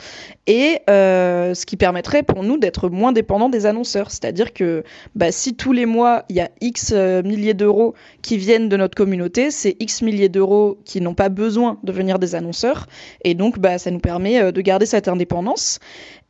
et 0.46 0.80
euh, 0.90 1.54
ce 1.54 1.66
qui 1.66 1.76
permettrait 1.76 2.22
pour 2.22 2.42
nous 2.42 2.58
d'être 2.58 2.88
moins 2.88 3.12
dépendants 3.12 3.48
des 3.48 3.66
annonceurs. 3.66 4.10
C'est-à-dire 4.10 4.52
que 4.52 4.84
bah, 5.14 5.32
si 5.32 5.54
tous 5.54 5.72
les 5.72 5.86
mois 5.86 6.24
il 6.28 6.36
y 6.36 6.40
a 6.40 6.50
X 6.60 6.92
milliers 6.92 7.54
d'euros 7.54 7.94
qui 8.22 8.36
viennent 8.36 8.68
de 8.68 8.76
notre 8.76 8.94
communauté, 8.94 9.50
c'est 9.50 9.76
X 9.80 10.02
milliers 10.02 10.28
d'euros 10.28 10.78
qui 10.84 11.00
n'ont 11.00 11.14
pas 11.14 11.28
besoin 11.28 11.78
de 11.84 11.92
venir 11.92 12.18
des 12.18 12.34
annonceurs, 12.34 12.86
et 13.24 13.34
donc 13.34 13.58
bah, 13.58 13.78
ça 13.78 13.90
nous 13.90 14.00
permet 14.00 14.52
de 14.52 14.60
garder 14.60 14.86
cette 14.86 15.08
indépendance. 15.08 15.78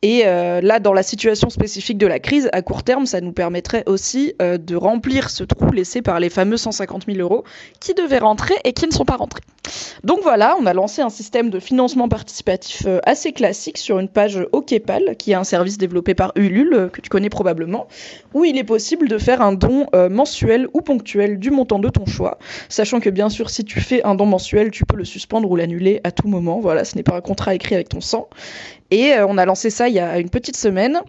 Et 0.03 0.23
euh, 0.25 0.61
là, 0.61 0.79
dans 0.79 0.93
la 0.93 1.01
situation 1.01 1.49
spécifique 1.49 1.97
de 1.97 2.05
la 2.05 2.19
crise, 2.19 2.49
à 2.53 2.61
court 2.61 2.83
terme, 2.83 3.07
ça 3.07 3.19
nous 3.19 3.31
permettrait 3.31 3.83
aussi 3.87 4.33
euh, 4.41 4.59
de 4.59 4.75
remplir 4.75 5.31
ce 5.31 5.43
trou 5.43 5.71
laissé 5.71 6.03
par 6.03 6.19
les 6.19 6.29
fameux 6.29 6.57
150 6.57 7.05
000 7.07 7.17
euros 7.19 7.43
qui 7.79 7.95
devaient 7.95 8.19
rentrer 8.19 8.53
et 8.63 8.73
qui 8.73 8.85
ne 8.85 8.91
sont 8.91 9.05
pas 9.05 9.15
rentrés. 9.15 9.41
Donc 10.03 10.19
voilà, 10.21 10.55
on 10.61 10.67
a 10.67 10.73
lancé 10.73 11.01
un 11.01 11.09
système 11.09 11.49
de 11.49 11.59
financement 11.59 12.09
participatif 12.09 12.83
euh, 12.85 12.99
assez 13.05 13.31
classique 13.31 13.79
sur 13.79 13.97
une 13.97 14.07
page 14.07 14.39
OKPAL, 14.51 15.15
qui 15.17 15.31
est 15.31 15.35
un 15.35 15.43
service 15.43 15.79
développé 15.79 16.13
par 16.13 16.31
Ulule, 16.35 16.89
que 16.93 17.01
tu 17.01 17.09
connais 17.09 17.29
probablement, 17.29 17.87
où 18.35 18.45
il 18.45 18.55
est 18.57 18.63
possible 18.63 19.09
de 19.09 19.17
faire 19.17 19.41
un 19.41 19.53
don 19.53 19.87
mensuel 20.09 20.67
ou 20.73 20.81
ponctuel 20.81 21.39
du 21.39 21.49
montant 21.49 21.79
de 21.79 21.89
ton 21.89 22.05
choix, 22.05 22.37
sachant 22.69 22.99
que 22.99 23.09
bien 23.09 23.29
sûr, 23.29 23.49
si 23.49 23.65
tu 23.65 23.79
fais 23.79 24.03
un 24.03 24.15
don 24.15 24.25
mensuel, 24.25 24.71
tu 24.71 24.85
peux 24.85 24.95
le 24.95 25.05
suspendre 25.05 25.49
ou 25.49 25.55
l'annuler 25.55 26.01
à 26.03 26.11
tout 26.11 26.27
moment. 26.27 26.59
Voilà, 26.59 26.85
ce 26.85 26.95
n'est 26.95 27.03
pas 27.03 27.15
un 27.15 27.21
contrat 27.21 27.55
écrit 27.55 27.75
avec 27.75 27.89
ton 27.89 28.01
sang. 28.01 28.29
Et 28.91 29.13
euh, 29.13 29.25
on 29.27 29.37
a 29.37 29.45
lancé 29.45 29.69
ça 29.69 29.89
il 29.89 29.95
y 29.95 29.99
a 29.99 30.19
une 30.19 30.29
petite 30.29 30.57
semaine. 30.57 31.01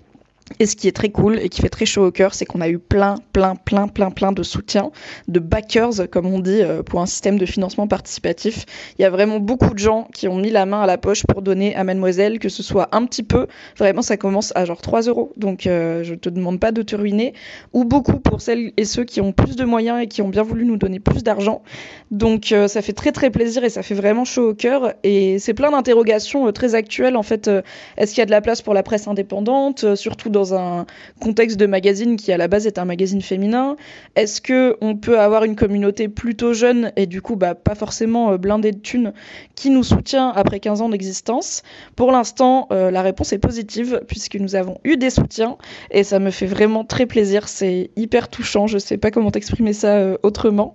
Et 0.61 0.67
ce 0.67 0.77
qui 0.77 0.89
est 0.89 0.93
très 0.93 1.11
cool 1.11 1.39
et 1.39 1.49
qui 1.49 1.61
fait 1.61 1.69
très 1.69 1.87
chaud 1.87 2.07
au 2.07 2.11
cœur, 2.11 2.35
c'est 2.35 2.45
qu'on 2.45 2.61
a 2.61 2.69
eu 2.69 2.79
plein, 2.79 3.17
plein, 3.33 3.55
plein, 3.55 3.87
plein, 3.87 4.11
plein 4.11 4.33
de 4.33 4.43
soutien, 4.43 4.91
de 5.29 5.39
backers, 5.39 6.09
comme 6.11 6.27
on 6.27 6.41
dit, 6.41 6.63
euh, 6.63 6.83
pour 6.83 7.01
un 7.01 7.07
système 7.07 7.39
de 7.39 7.47
financement 7.47 7.87
participatif. 7.87 8.65
Il 8.99 9.03
y 9.03 9.05
a 9.05 9.11
vraiment 9.11 9.39
beaucoup 9.39 9.73
de 9.73 9.79
gens 9.79 10.09
qui 10.13 10.27
ont 10.27 10.37
mis 10.37 10.51
la 10.51 10.67
main 10.67 10.81
à 10.81 10.87
la 10.87 10.99
poche 10.99 11.25
pour 11.27 11.43
donner 11.43 11.77
à 11.77 11.85
Mademoiselle, 11.85 12.39
que 12.39 12.49
ce 12.49 12.63
soit 12.63 12.89
un 12.93 13.05
petit 13.05 13.23
peu, 13.23 13.47
vraiment 13.77 14.03
ça 14.03 14.17
commence 14.17 14.53
à 14.57 14.65
genre 14.65 14.81
3 14.81 15.03
euros, 15.03 15.33
donc 15.37 15.67
euh, 15.67 16.03
je 16.03 16.15
te 16.15 16.29
demande 16.29 16.59
pas 16.59 16.73
de 16.73 16.83
te 16.83 16.97
ruiner, 16.97 17.35
ou 17.73 17.85
beaucoup 17.85 18.19
pour 18.19 18.41
celles 18.41 18.73
et 18.77 18.85
ceux 18.85 19.05
qui 19.05 19.21
ont 19.21 19.33
plus 19.33 19.55
de 19.55 19.65
moyens 19.65 20.03
et 20.03 20.07
qui 20.09 20.23
ont 20.23 20.29
bien 20.29 20.43
voulu 20.43 20.65
nous 20.65 20.77
donner 20.77 20.99
plus 20.99 21.23
d'argent. 21.23 21.63
Donc 22.11 22.53
euh, 22.53 22.67
ça 22.69 22.83
fait 22.83 22.93
très 22.93 23.13
très 23.13 23.31
plaisir 23.31 23.63
et 23.65 23.71
ça 23.71 23.83
fait 23.83 23.95
vraiment 23.95 24.25
chaud 24.25 24.51
au 24.51 24.55
cœur. 24.55 24.95
Et 25.05 25.39
c'est 25.39 25.55
plein 25.55 25.71
d'interrogations 25.71 26.51
très 26.53 26.75
actuelles 26.75 27.17
en 27.17 27.23
fait. 27.23 27.51
Est-ce 27.97 28.13
qu'il 28.13 28.19
y 28.19 28.23
a 28.23 28.27
de 28.27 28.31
la 28.31 28.41
place 28.41 28.63
pour 28.63 28.75
la 28.75 28.83
presse 28.83 29.07
indépendante, 29.07 29.95
surtout 29.95 30.31
dans 30.31 30.38
un 30.55 30.87
contexte 31.21 31.59
de 31.59 31.67
magazine 31.67 32.17
qui 32.17 32.33
à 32.33 32.37
la 32.37 32.49
base 32.49 32.67
est 32.67 32.79
un 32.79 32.85
magazine 32.85 33.23
féminin 33.23 33.77
Est-ce 34.17 34.41
que 34.41 34.77
on 34.81 34.97
peut 34.97 35.19
avoir 35.19 35.45
une 35.45 35.57
communauté 35.57 36.09
plutôt 36.09 36.53
jeune 36.53 36.93
et 36.97 37.07
du 37.07 37.23
coup 37.23 37.37
bah, 37.37 37.55
pas 37.55 37.75
forcément 37.75 38.33
euh, 38.33 38.39
blindée 38.39 38.73
de 38.73 38.79
thunes 38.79 39.13
qui 39.55 39.71
nous 39.71 39.83
soutient 39.83 40.31
après 40.31 40.61
15 40.61 40.83
ans 40.83 40.89
d'existence? 40.89 41.63
Pour 41.97 42.13
l'instant, 42.13 42.69
euh, 42.71 42.91
la 42.91 43.03
réponse 43.03 43.33
est 43.33 43.39
positive 43.39 44.03
puisque 44.07 44.37
nous 44.37 44.55
avons 44.55 44.79
eu 44.85 44.97
des 44.97 45.11
soutiens 45.11 45.57
et 45.91 46.05
ça 46.05 46.19
me 46.19 46.31
fait 46.31 46.47
vraiment 46.47 46.85
très 46.85 47.07
plaisir. 47.07 47.49
C'est 47.49 47.91
hyper 47.97 48.29
touchant. 48.29 48.67
Je 48.67 48.79
sais 48.79 48.99
pas 48.99 49.11
comment 49.11 49.31
t'exprimer 49.31 49.73
ça 49.73 49.97
euh, 49.97 50.17
autrement. 50.23 50.75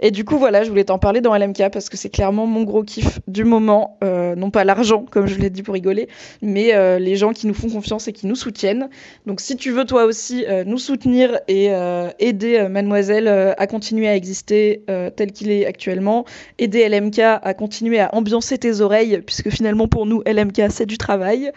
Et 0.00 0.10
du 0.10 0.24
coup 0.24 0.38
voilà, 0.38 0.64
je 0.64 0.68
voulais 0.68 0.84
t'en 0.84 0.98
parler 0.98 1.20
dans 1.20 1.36
LMK 1.36 1.70
parce 1.72 1.88
que 1.88 1.96
c'est 1.96 2.10
clairement 2.10 2.46
mon 2.46 2.64
gros 2.64 2.82
kiff 2.82 3.20
du 3.28 3.44
moment. 3.44 3.98
non 4.02 4.50
pas 4.50 4.64
l'argent 4.64 5.04
comme 5.10 5.26
je 5.26 5.38
l'ai 5.38 5.50
dit 5.50 5.62
pour 5.62 5.74
rigoler, 5.74 6.08
mais 6.42 6.98
les 6.98 7.16
gens 7.16 7.32
qui 7.32 7.46
nous 7.46 7.54
font 7.54 7.68
confiance 7.68 8.08
et 8.08 8.12
qui 8.12 8.26
nous 8.26 8.34
soutiennent. 8.34 8.88
Donc 9.26 9.40
si 9.40 9.56
tu 9.56 9.70
veux 9.70 9.84
toi 9.84 10.04
aussi 10.04 10.44
euh, 10.46 10.64
nous 10.64 10.78
soutenir 10.78 11.38
et 11.48 11.72
euh, 11.72 12.10
aider 12.18 12.58
euh, 12.58 12.68
Mademoiselle 12.68 13.28
à 13.28 13.66
continuer 13.66 14.08
à 14.08 14.16
exister 14.16 14.82
tel 15.16 15.32
qu'il 15.32 15.50
est 15.50 15.66
actuellement, 15.66 16.24
aider 16.58 16.88
LMK 16.88 17.18
à 17.20 17.54
continuer 17.54 18.00
à 18.00 18.14
ambiancer 18.14 18.58
tes 18.58 18.80
oreilles, 18.80 19.22
puisque 19.24 19.50
finalement 19.50 19.88
pour 19.88 20.06
nous 20.06 20.22
LMK 20.26 20.70
c'est 20.70 20.86
du 20.86 20.98
travail, 20.98 21.52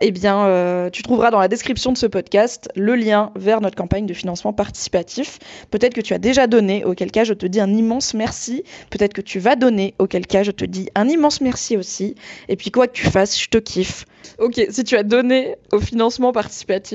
eh 0.00 0.10
bien 0.10 0.88
tu 0.92 1.02
trouveras 1.02 1.30
dans 1.30 1.40
la 1.40 1.48
description 1.48 1.92
de 1.92 1.98
ce 1.98 2.06
podcast 2.06 2.68
le 2.76 2.94
lien 2.94 3.32
vers 3.36 3.60
notre 3.60 3.76
campagne 3.76 4.06
de 4.06 4.14
financement 4.14 4.52
participatif. 4.52 5.38
Peut-être 5.70 5.94
que 5.94 6.00
tu 6.00 6.14
as 6.14 6.18
déjà 6.18 6.46
donné, 6.46 6.84
auquel 6.84 7.10
cas 7.10 7.24
je 7.24 7.34
te 7.34 7.46
dis 7.46 7.60
un 7.60 7.72
immense 7.74 8.14
merci. 8.14 8.64
Peut-être 8.90 9.12
que 9.12 9.20
tu 9.20 9.38
vas 9.38 9.56
donner, 9.56 9.94
auquel 9.98 10.26
cas 10.26 10.42
je 10.42 10.52
te 10.52 10.64
dis 10.64 10.88
un 10.94 11.08
immense 11.08 11.40
merci 11.40 11.76
aussi. 11.76 12.14
Et 12.48 12.56
puis 12.56 12.70
quoi 12.70 12.86
que 12.86 12.92
tu 12.92 13.06
fasses, 13.06 13.40
je 13.40 13.48
te 13.48 13.58
kiffe. 13.58 14.06
Ok, 14.38 14.60
si 14.70 14.84
tu 14.84 14.96
as 14.96 15.02
donné 15.02 15.56
au 15.72 15.80
financement 15.80 16.32
participatif, 16.32 16.89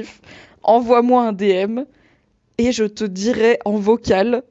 envoie-moi 0.63 1.23
un 1.23 1.33
DM 1.33 1.81
et 2.57 2.71
je 2.71 2.85
te 2.85 3.03
dirai 3.03 3.59
en 3.65 3.77
vocal 3.77 4.43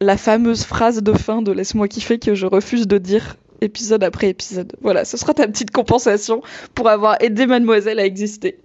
la 0.00 0.16
fameuse 0.16 0.64
phrase 0.64 1.02
de 1.02 1.12
fin 1.12 1.42
de 1.42 1.52
Laisse-moi 1.52 1.88
kiffer 1.88 2.18
que 2.18 2.34
je 2.34 2.46
refuse 2.46 2.86
de 2.86 2.98
dire 2.98 3.36
épisode 3.60 4.04
après 4.04 4.28
épisode. 4.28 4.74
Voilà, 4.82 5.04
ce 5.04 5.16
sera 5.16 5.34
ta 5.34 5.46
petite 5.46 5.70
compensation 5.70 6.42
pour 6.74 6.88
avoir 6.88 7.16
aidé 7.20 7.46
mademoiselle 7.46 7.98
à 7.98 8.04
exister. 8.04 8.58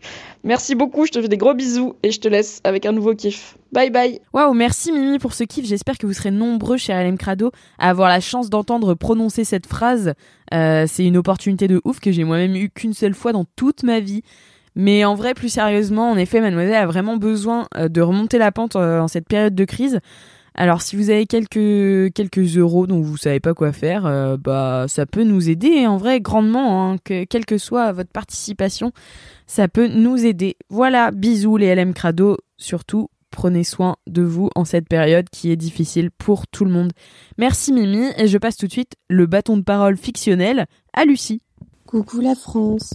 Merci 0.43 0.75
beaucoup, 0.75 1.05
je 1.05 1.11
te 1.11 1.21
fais 1.21 1.27
des 1.27 1.37
gros 1.37 1.53
bisous 1.53 1.95
et 2.03 2.11
je 2.11 2.19
te 2.19 2.27
laisse 2.27 2.61
avec 2.63 2.85
un 2.85 2.91
nouveau 2.91 3.15
kiff. 3.15 3.57
Bye 3.71 3.89
bye. 3.89 4.19
Waouh, 4.33 4.53
merci 4.53 4.91
Mimi 4.91 5.19
pour 5.19 5.33
ce 5.33 5.43
kiff. 5.43 5.65
J'espère 5.65 5.97
que 5.97 6.05
vous 6.05 6.13
serez 6.13 6.31
nombreux 6.31 6.77
chez 6.77 6.93
LM 6.93 7.17
Crado 7.17 7.51
à 7.79 7.89
avoir 7.89 8.09
la 8.09 8.19
chance 8.19 8.49
d'entendre 8.49 8.93
prononcer 8.93 9.43
cette 9.43 9.67
phrase. 9.67 10.13
Euh, 10.53 10.85
c'est 10.87 11.05
une 11.05 11.17
opportunité 11.17 11.67
de 11.67 11.79
ouf 11.85 11.99
que 11.99 12.11
j'ai 12.11 12.23
moi-même 12.23 12.55
eu 12.55 12.69
qu'une 12.69 12.93
seule 12.93 13.13
fois 13.13 13.31
dans 13.31 13.45
toute 13.55 13.83
ma 13.83 13.99
vie. 13.99 14.23
Mais 14.75 15.03
en 15.05 15.15
vrai, 15.15 15.33
plus 15.33 15.49
sérieusement, 15.49 16.11
en 16.11 16.17
effet, 16.17 16.41
mademoiselle 16.41 16.75
a 16.75 16.85
vraiment 16.85 17.17
besoin 17.17 17.67
euh, 17.75 17.89
de 17.89 18.01
remonter 18.01 18.37
la 18.37 18.51
pente 18.51 18.75
euh, 18.75 18.99
en 18.99 19.07
cette 19.07 19.27
période 19.27 19.55
de 19.55 19.65
crise. 19.65 19.99
Alors 20.53 20.81
si 20.81 20.97
vous 20.97 21.09
avez 21.09 21.25
quelques 21.27 22.13
quelques 22.13 22.57
euros 22.57 22.85
dont 22.85 22.99
vous 22.99 23.15
savez 23.15 23.39
pas 23.39 23.53
quoi 23.53 23.71
faire, 23.71 24.05
euh, 24.05 24.35
bah 24.35 24.85
ça 24.89 25.05
peut 25.05 25.23
nous 25.23 25.49
aider 25.49 25.87
en 25.87 25.95
vrai 25.95 26.19
grandement, 26.19 26.91
hein, 26.91 26.97
que, 27.03 27.23
quelle 27.23 27.45
que 27.45 27.57
soit 27.57 27.93
votre 27.93 28.11
participation, 28.11 28.91
ça 29.47 29.69
peut 29.69 29.87
nous 29.87 30.25
aider. 30.25 30.57
Voilà, 30.69 31.11
bisous 31.11 31.55
les 31.55 31.73
LM 31.73 31.93
Crado, 31.93 32.37
surtout 32.57 33.07
prenez 33.31 33.63
soin 33.63 33.95
de 34.07 34.21
vous 34.21 34.49
en 34.55 34.65
cette 34.65 34.89
période 34.89 35.29
qui 35.29 35.51
est 35.51 35.55
difficile 35.55 36.11
pour 36.11 36.47
tout 36.47 36.65
le 36.65 36.71
monde. 36.71 36.91
Merci 37.37 37.71
Mimi 37.71 38.09
et 38.17 38.27
je 38.27 38.37
passe 38.37 38.57
tout 38.57 38.67
de 38.67 38.71
suite 38.73 38.95
le 39.09 39.25
bâton 39.27 39.55
de 39.55 39.63
parole 39.63 39.95
fictionnel 39.95 40.65
à 40.91 41.05
Lucie. 41.05 41.41
Coucou 41.87 42.19
la 42.19 42.35
France. 42.35 42.93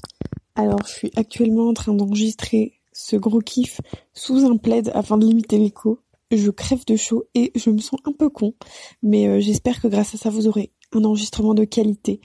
Alors 0.57 0.81
je 0.87 0.93
suis 0.93 1.13
actuellement 1.17 1.69
en 1.69 1.75
train 1.75 1.95
d'enregistrer 1.95 2.81
ce 2.93 3.17
gros 3.17 3.41
kiff 3.41 3.81
sous 4.15 4.45
un 4.45 4.57
plaid 4.57 4.91
afin 4.95 5.19
de 5.19 5.27
limiter 5.27 5.59
l'écho 5.59 6.01
je 6.31 6.51
crève 6.51 6.85
de 6.87 6.97
chaud 6.97 7.25
et 7.35 7.53
je 7.55 7.71
me 7.71 7.79
sens 7.79 8.01
un 8.05 8.13
peu 8.13 8.29
con, 8.29 8.55
mais 9.03 9.29
euh, 9.29 9.41
j'espère 9.41 9.81
que 9.81 9.89
grâce 9.89 10.15
à 10.15 10.19
ça 10.19 10.31
vous 10.31 10.49
aurez 10.49 10.73
un 10.93 11.05
enregistrement 11.05 11.55
de 11.55 11.65
qualité. 11.65 12.21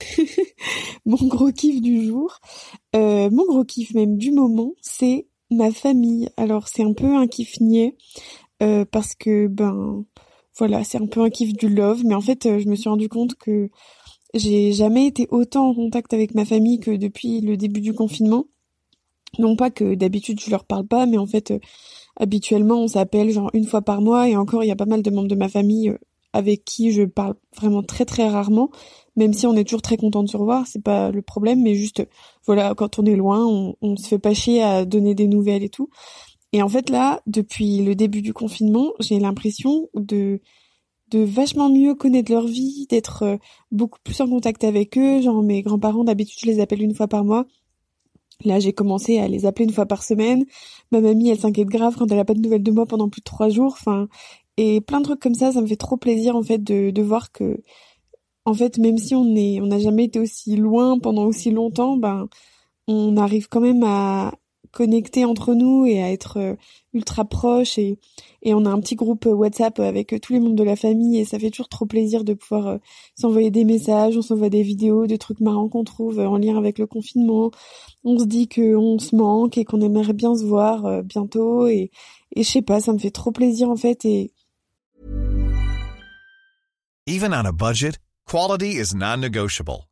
mon 1.04 1.28
gros 1.28 1.52
kiff 1.52 1.80
du 1.80 2.04
jour, 2.04 2.38
euh, 2.96 3.30
mon 3.30 3.46
gros 3.46 3.64
kiff 3.64 3.94
même 3.94 4.16
du 4.16 4.32
moment, 4.32 4.72
c'est 4.80 5.28
ma 5.50 5.70
famille. 5.70 6.28
Alors 6.36 6.68
c'est 6.68 6.82
un 6.82 6.92
peu 6.92 7.14
un 7.14 7.26
kiff 7.26 7.60
niais 7.60 7.96
euh, 8.62 8.84
parce 8.84 9.14
que 9.14 9.46
ben 9.46 10.04
voilà, 10.56 10.82
c'est 10.84 10.98
un 10.98 11.06
peu 11.06 11.20
un 11.20 11.30
kiff 11.30 11.52
du 11.52 11.68
love, 11.68 12.02
mais 12.04 12.14
en 12.14 12.20
fait 12.20 12.58
je 12.58 12.68
me 12.68 12.74
suis 12.74 12.88
rendu 12.88 13.08
compte 13.08 13.34
que 13.36 13.70
j'ai 14.34 14.72
jamais 14.72 15.06
été 15.06 15.26
autant 15.30 15.68
en 15.68 15.74
contact 15.74 16.12
avec 16.14 16.34
ma 16.34 16.44
famille 16.44 16.80
que 16.80 16.90
depuis 16.92 17.40
le 17.40 17.56
début 17.56 17.80
du 17.80 17.92
confinement. 17.92 18.46
Non 19.38 19.56
pas 19.56 19.70
que 19.70 19.94
d'habitude 19.94 20.40
je 20.40 20.50
leur 20.50 20.64
parle 20.64 20.86
pas, 20.86 21.06
mais 21.06 21.18
en 21.18 21.26
fait 21.26 21.52
habituellement 22.16 22.82
on 22.82 22.88
s'appelle 22.88 23.30
genre 23.30 23.50
une 23.54 23.64
fois 23.66 23.82
par 23.82 24.00
mois 24.00 24.28
et 24.28 24.36
encore 24.36 24.64
il 24.64 24.68
y 24.68 24.72
a 24.72 24.76
pas 24.76 24.86
mal 24.86 25.02
de 25.02 25.10
membres 25.10 25.28
de 25.28 25.34
ma 25.34 25.48
famille 25.48 25.90
euh, 25.90 25.98
avec 26.32 26.64
qui 26.64 26.92
je 26.92 27.02
parle 27.02 27.34
vraiment 27.56 27.82
très 27.82 28.04
très 28.04 28.28
rarement, 28.28 28.70
même 29.16 29.32
si 29.32 29.46
on 29.46 29.54
est 29.54 29.64
toujours 29.64 29.82
très 29.82 29.96
content 29.96 30.22
de 30.22 30.28
se 30.28 30.36
revoir, 30.36 30.66
c'est 30.66 30.82
pas 30.82 31.10
le 31.10 31.22
problème, 31.22 31.62
mais 31.62 31.74
juste 31.74 32.06
voilà 32.46 32.74
quand 32.74 32.98
on 32.98 33.04
est 33.04 33.16
loin, 33.16 33.44
on, 33.46 33.76
on 33.82 33.96
se 33.96 34.06
fait 34.06 34.18
pas 34.18 34.34
chier 34.34 34.62
à 34.62 34.84
donner 34.84 35.14
des 35.14 35.26
nouvelles 35.26 35.64
et 35.64 35.68
tout. 35.68 35.90
Et 36.52 36.62
en 36.62 36.68
fait 36.68 36.90
là, 36.90 37.20
depuis 37.26 37.82
le 37.82 37.94
début 37.94 38.22
du 38.22 38.32
confinement, 38.32 38.92
j'ai 39.00 39.18
l'impression 39.20 39.88
de 39.94 40.40
de 41.10 41.20
vachement 41.20 41.68
mieux 41.68 41.94
connaître 41.94 42.32
leur 42.32 42.46
vie, 42.46 42.86
d'être 42.88 43.22
euh, 43.24 43.36
beaucoup 43.70 43.98
plus 44.04 44.20
en 44.20 44.28
contact 44.28 44.64
avec 44.64 44.96
eux. 44.98 45.20
Genre 45.20 45.42
mes 45.42 45.62
grands-parents, 45.62 46.04
d'habitude, 46.04 46.38
je 46.42 46.46
les 46.46 46.60
appelle 46.60 46.82
une 46.82 46.94
fois 46.94 47.08
par 47.08 47.24
mois. 47.24 47.46
Là, 48.44 48.58
j'ai 48.58 48.72
commencé 48.72 49.18
à 49.18 49.28
les 49.28 49.44
appeler 49.46 49.66
une 49.66 49.72
fois 49.72 49.86
par 49.86 50.02
semaine. 50.02 50.44
Ma 50.92 51.00
mamie, 51.00 51.28
elle 51.30 51.38
s'inquiète 51.38 51.68
grave 51.68 51.96
quand 51.98 52.10
elle 52.10 52.18
a 52.18 52.24
pas 52.24 52.34
de 52.34 52.40
nouvelles 52.40 52.62
de 52.62 52.70
moi 52.70 52.86
pendant 52.86 53.08
plus 53.08 53.20
de 53.20 53.24
trois 53.24 53.50
jours. 53.50 53.76
Enfin, 53.78 54.08
et 54.56 54.80
plein 54.80 55.00
de 55.00 55.04
trucs 55.04 55.20
comme 55.20 55.34
ça, 55.34 55.52
ça 55.52 55.60
me 55.60 55.66
fait 55.66 55.76
trop 55.76 55.96
plaisir 55.96 56.36
en 56.36 56.42
fait 56.42 56.62
de, 56.62 56.90
de 56.90 57.02
voir 57.02 57.32
que, 57.32 57.60
en 58.44 58.54
fait, 58.54 58.78
même 58.78 58.98
si 58.98 59.14
on 59.14 59.34
est, 59.36 59.60
on 59.60 59.66
n'a 59.66 59.78
jamais 59.78 60.04
été 60.04 60.18
aussi 60.18 60.56
loin 60.56 60.98
pendant 60.98 61.24
aussi 61.26 61.50
longtemps, 61.50 61.96
ben, 61.96 62.28
on 62.88 63.16
arrive 63.16 63.48
quand 63.48 63.60
même 63.60 63.82
à, 63.84 64.32
connecter 64.72 65.24
entre 65.24 65.54
nous 65.54 65.86
et 65.86 66.02
à 66.02 66.10
être 66.10 66.36
euh, 66.38 66.54
ultra 66.92 67.24
proches 67.24 67.78
et, 67.78 67.98
et 68.42 68.54
on 68.54 68.64
a 68.64 68.70
un 68.70 68.80
petit 68.80 68.94
groupe 68.94 69.26
euh, 69.26 69.32
WhatsApp 69.32 69.78
avec 69.80 70.12
euh, 70.12 70.18
tous 70.18 70.32
les 70.32 70.40
membres 70.40 70.56
de 70.56 70.62
la 70.62 70.76
famille 70.76 71.18
et 71.18 71.24
ça 71.24 71.38
fait 71.38 71.50
toujours 71.50 71.68
trop 71.68 71.86
plaisir 71.86 72.24
de 72.24 72.34
pouvoir 72.34 72.78
s'envoyer 73.14 73.50
des 73.50 73.64
messages, 73.64 74.16
on 74.16 74.22
s'envoie 74.22 74.48
des 74.48 74.62
vidéos, 74.62 75.06
des 75.06 75.18
trucs 75.18 75.40
marrants 75.40 75.68
qu'on 75.68 75.84
trouve 75.84 76.20
en 76.20 76.36
lien 76.36 76.56
avec 76.56 76.78
le 76.78 76.86
confinement. 76.86 77.50
On 78.04 78.18
se 78.18 78.24
dit 78.24 78.48
qu'on 78.48 78.98
se 78.98 79.14
manque 79.14 79.58
et 79.58 79.64
qu'on 79.64 79.80
aimerait 79.80 80.12
bien 80.12 80.34
se 80.34 80.44
voir 80.44 81.02
bientôt 81.02 81.66
et, 81.66 81.90
et 82.34 82.42
je 82.42 82.48
sais 82.48 82.62
pas, 82.62 82.80
ça 82.80 82.92
me 82.92 82.98
fait 82.98 83.10
trop 83.10 83.32
plaisir 83.32 83.70
en 83.70 83.76
fait 83.76 84.04
et 84.04 84.32
Even 87.06 87.32
on 87.32 87.44
a 87.44 87.50
budget, 87.50 87.98
quality 88.24 88.76
is 88.78 88.94
non-negotiable. 88.94 89.89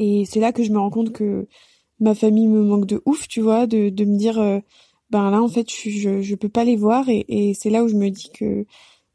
Et 0.00 0.24
c'est 0.24 0.40
là 0.40 0.52
que 0.52 0.64
je 0.64 0.72
me 0.72 0.78
rends 0.78 0.90
compte 0.90 1.12
que 1.12 1.46
ma 2.00 2.14
famille 2.14 2.48
me 2.48 2.62
manque 2.64 2.86
de 2.86 3.02
ouf, 3.04 3.28
tu 3.28 3.42
vois, 3.42 3.66
de, 3.66 3.90
de 3.90 4.04
me 4.06 4.16
dire, 4.16 4.40
euh, 4.40 4.58
ben 5.10 5.30
là, 5.30 5.42
en 5.42 5.48
fait, 5.48 5.70
je, 5.70 6.22
je, 6.22 6.34
peux 6.36 6.48
pas 6.48 6.64
les 6.64 6.76
voir. 6.76 7.08
Et, 7.10 7.26
et 7.28 7.54
c'est 7.54 7.68
là 7.70 7.84
où 7.84 7.88
je 7.88 7.96
me 7.96 8.08
dis 8.10 8.30
que 8.32 8.66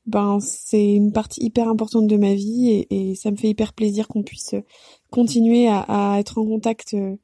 ben 0.05 0.39
c'est 0.39 0.93
une 0.93 1.11
partie 1.11 1.43
hyper 1.43 1.67
importante 1.67 2.07
de 2.07 2.17
ma 2.17 2.35
vie 2.35 2.69
et, 2.69 3.11
et 3.11 3.15
ça 3.15 3.31
me 3.31 3.37
fait 3.37 3.49
hyper 3.49 3.73
plaisir 3.73 4.07
qu'on 4.07 4.21
puisse 4.21 4.53
continuer 5.09 5.67
à, 5.67 5.79
à, 6.13 6.19
être 6.19 6.37
en 6.37 6.45
contact 6.45 6.93
euh, 6.93 7.15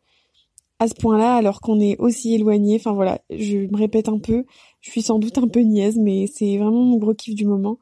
à 0.80 0.88
ce 0.88 0.96
point-là 0.96 1.36
alors 1.36 1.62
qu'on 1.62 1.80
est 1.80 1.98
aussi 2.00 2.34
éloigné. 2.34 2.78
Enfin 2.78 2.94
voilà, 2.94 3.22
je 3.30 3.60
me 3.72 3.78
répète 3.78 4.10
un 4.10 4.18
peu, 4.20 4.46
je 4.82 4.92
suis 4.92 5.04
sans 5.04 5.20
doute 5.20 5.38
un 5.38 5.48
peu 5.48 5.62
niaise, 5.62 5.98
mais 6.00 6.26
c'est 6.28 6.58
vraiment 6.58 6.84
mon 6.84 6.98
gros 6.98 7.14
kiff 7.14 7.36
du 7.36 7.46
moment. 7.46 7.78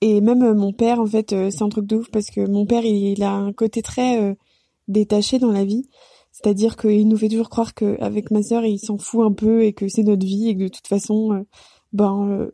Et 0.00 0.20
même 0.20 0.42
euh, 0.44 0.54
mon 0.54 0.72
père, 0.72 1.00
en 1.00 1.06
fait, 1.06 1.30
c'est 1.50 1.62
un 1.62 1.68
truc 1.68 1.86
de 1.86 1.96
ouf 1.96 2.10
parce 2.10 2.30
que 2.30 2.46
mon 2.48 2.66
père, 2.66 2.84
il, 2.84 3.12
il 3.18 3.22
a 3.24 3.32
un 3.32 3.52
côté 3.52 3.82
très 3.82 4.36
détaché 4.88 5.38
dans 5.38 5.52
la 5.52 5.64
vie. 5.64 5.88
C'est-à-dire 6.32 6.76
qu'il 6.76 7.08
nous 7.08 7.16
fait 7.16 7.28
toujours 7.28 7.50
croire 7.50 7.74
qu'avec 7.74 8.30
ma 8.30 8.42
sœur, 8.42 8.64
il 8.64 8.78
s'en 8.78 8.98
fout 8.98 9.24
un 9.24 9.32
peu 9.32 9.64
et 9.64 9.72
que 9.72 9.88
c'est 9.88 10.02
notre 10.02 10.24
vie 10.24 10.48
et 10.48 10.56
que 10.56 10.64
de 10.64 10.68
toute 10.68 10.86
façon, 10.86 11.32
euh, 11.32 11.42
ben, 11.92 12.26
euh, 12.28 12.50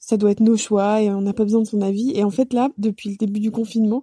ça 0.00 0.16
doit 0.16 0.32
être 0.32 0.40
nos 0.40 0.56
choix 0.56 1.00
et 1.00 1.10
on 1.10 1.20
n'a 1.20 1.32
pas 1.32 1.44
besoin 1.44 1.62
de 1.62 1.66
son 1.66 1.80
avis. 1.80 2.12
Et 2.14 2.24
en 2.24 2.30
fait, 2.30 2.52
là, 2.52 2.70
depuis 2.78 3.10
le 3.10 3.16
début 3.16 3.38
du 3.38 3.52
confinement, 3.52 4.02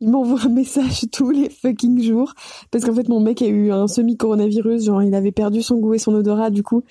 il 0.00 0.10
m'envoie 0.10 0.40
un 0.44 0.48
message 0.48 1.06
tous 1.12 1.30
les 1.30 1.50
fucking 1.50 2.00
jours 2.02 2.32
parce 2.70 2.84
qu'en 2.84 2.94
fait, 2.94 3.08
mon 3.08 3.20
mec 3.20 3.42
a 3.42 3.48
eu 3.48 3.72
un 3.72 3.88
semi-coronavirus, 3.88 4.84
genre 4.84 5.02
il 5.02 5.14
avait 5.14 5.32
perdu 5.32 5.62
son 5.62 5.78
goût 5.78 5.94
et 5.94 5.98
son 5.98 6.14
odorat, 6.14 6.50
du 6.50 6.62
coup, 6.62 6.84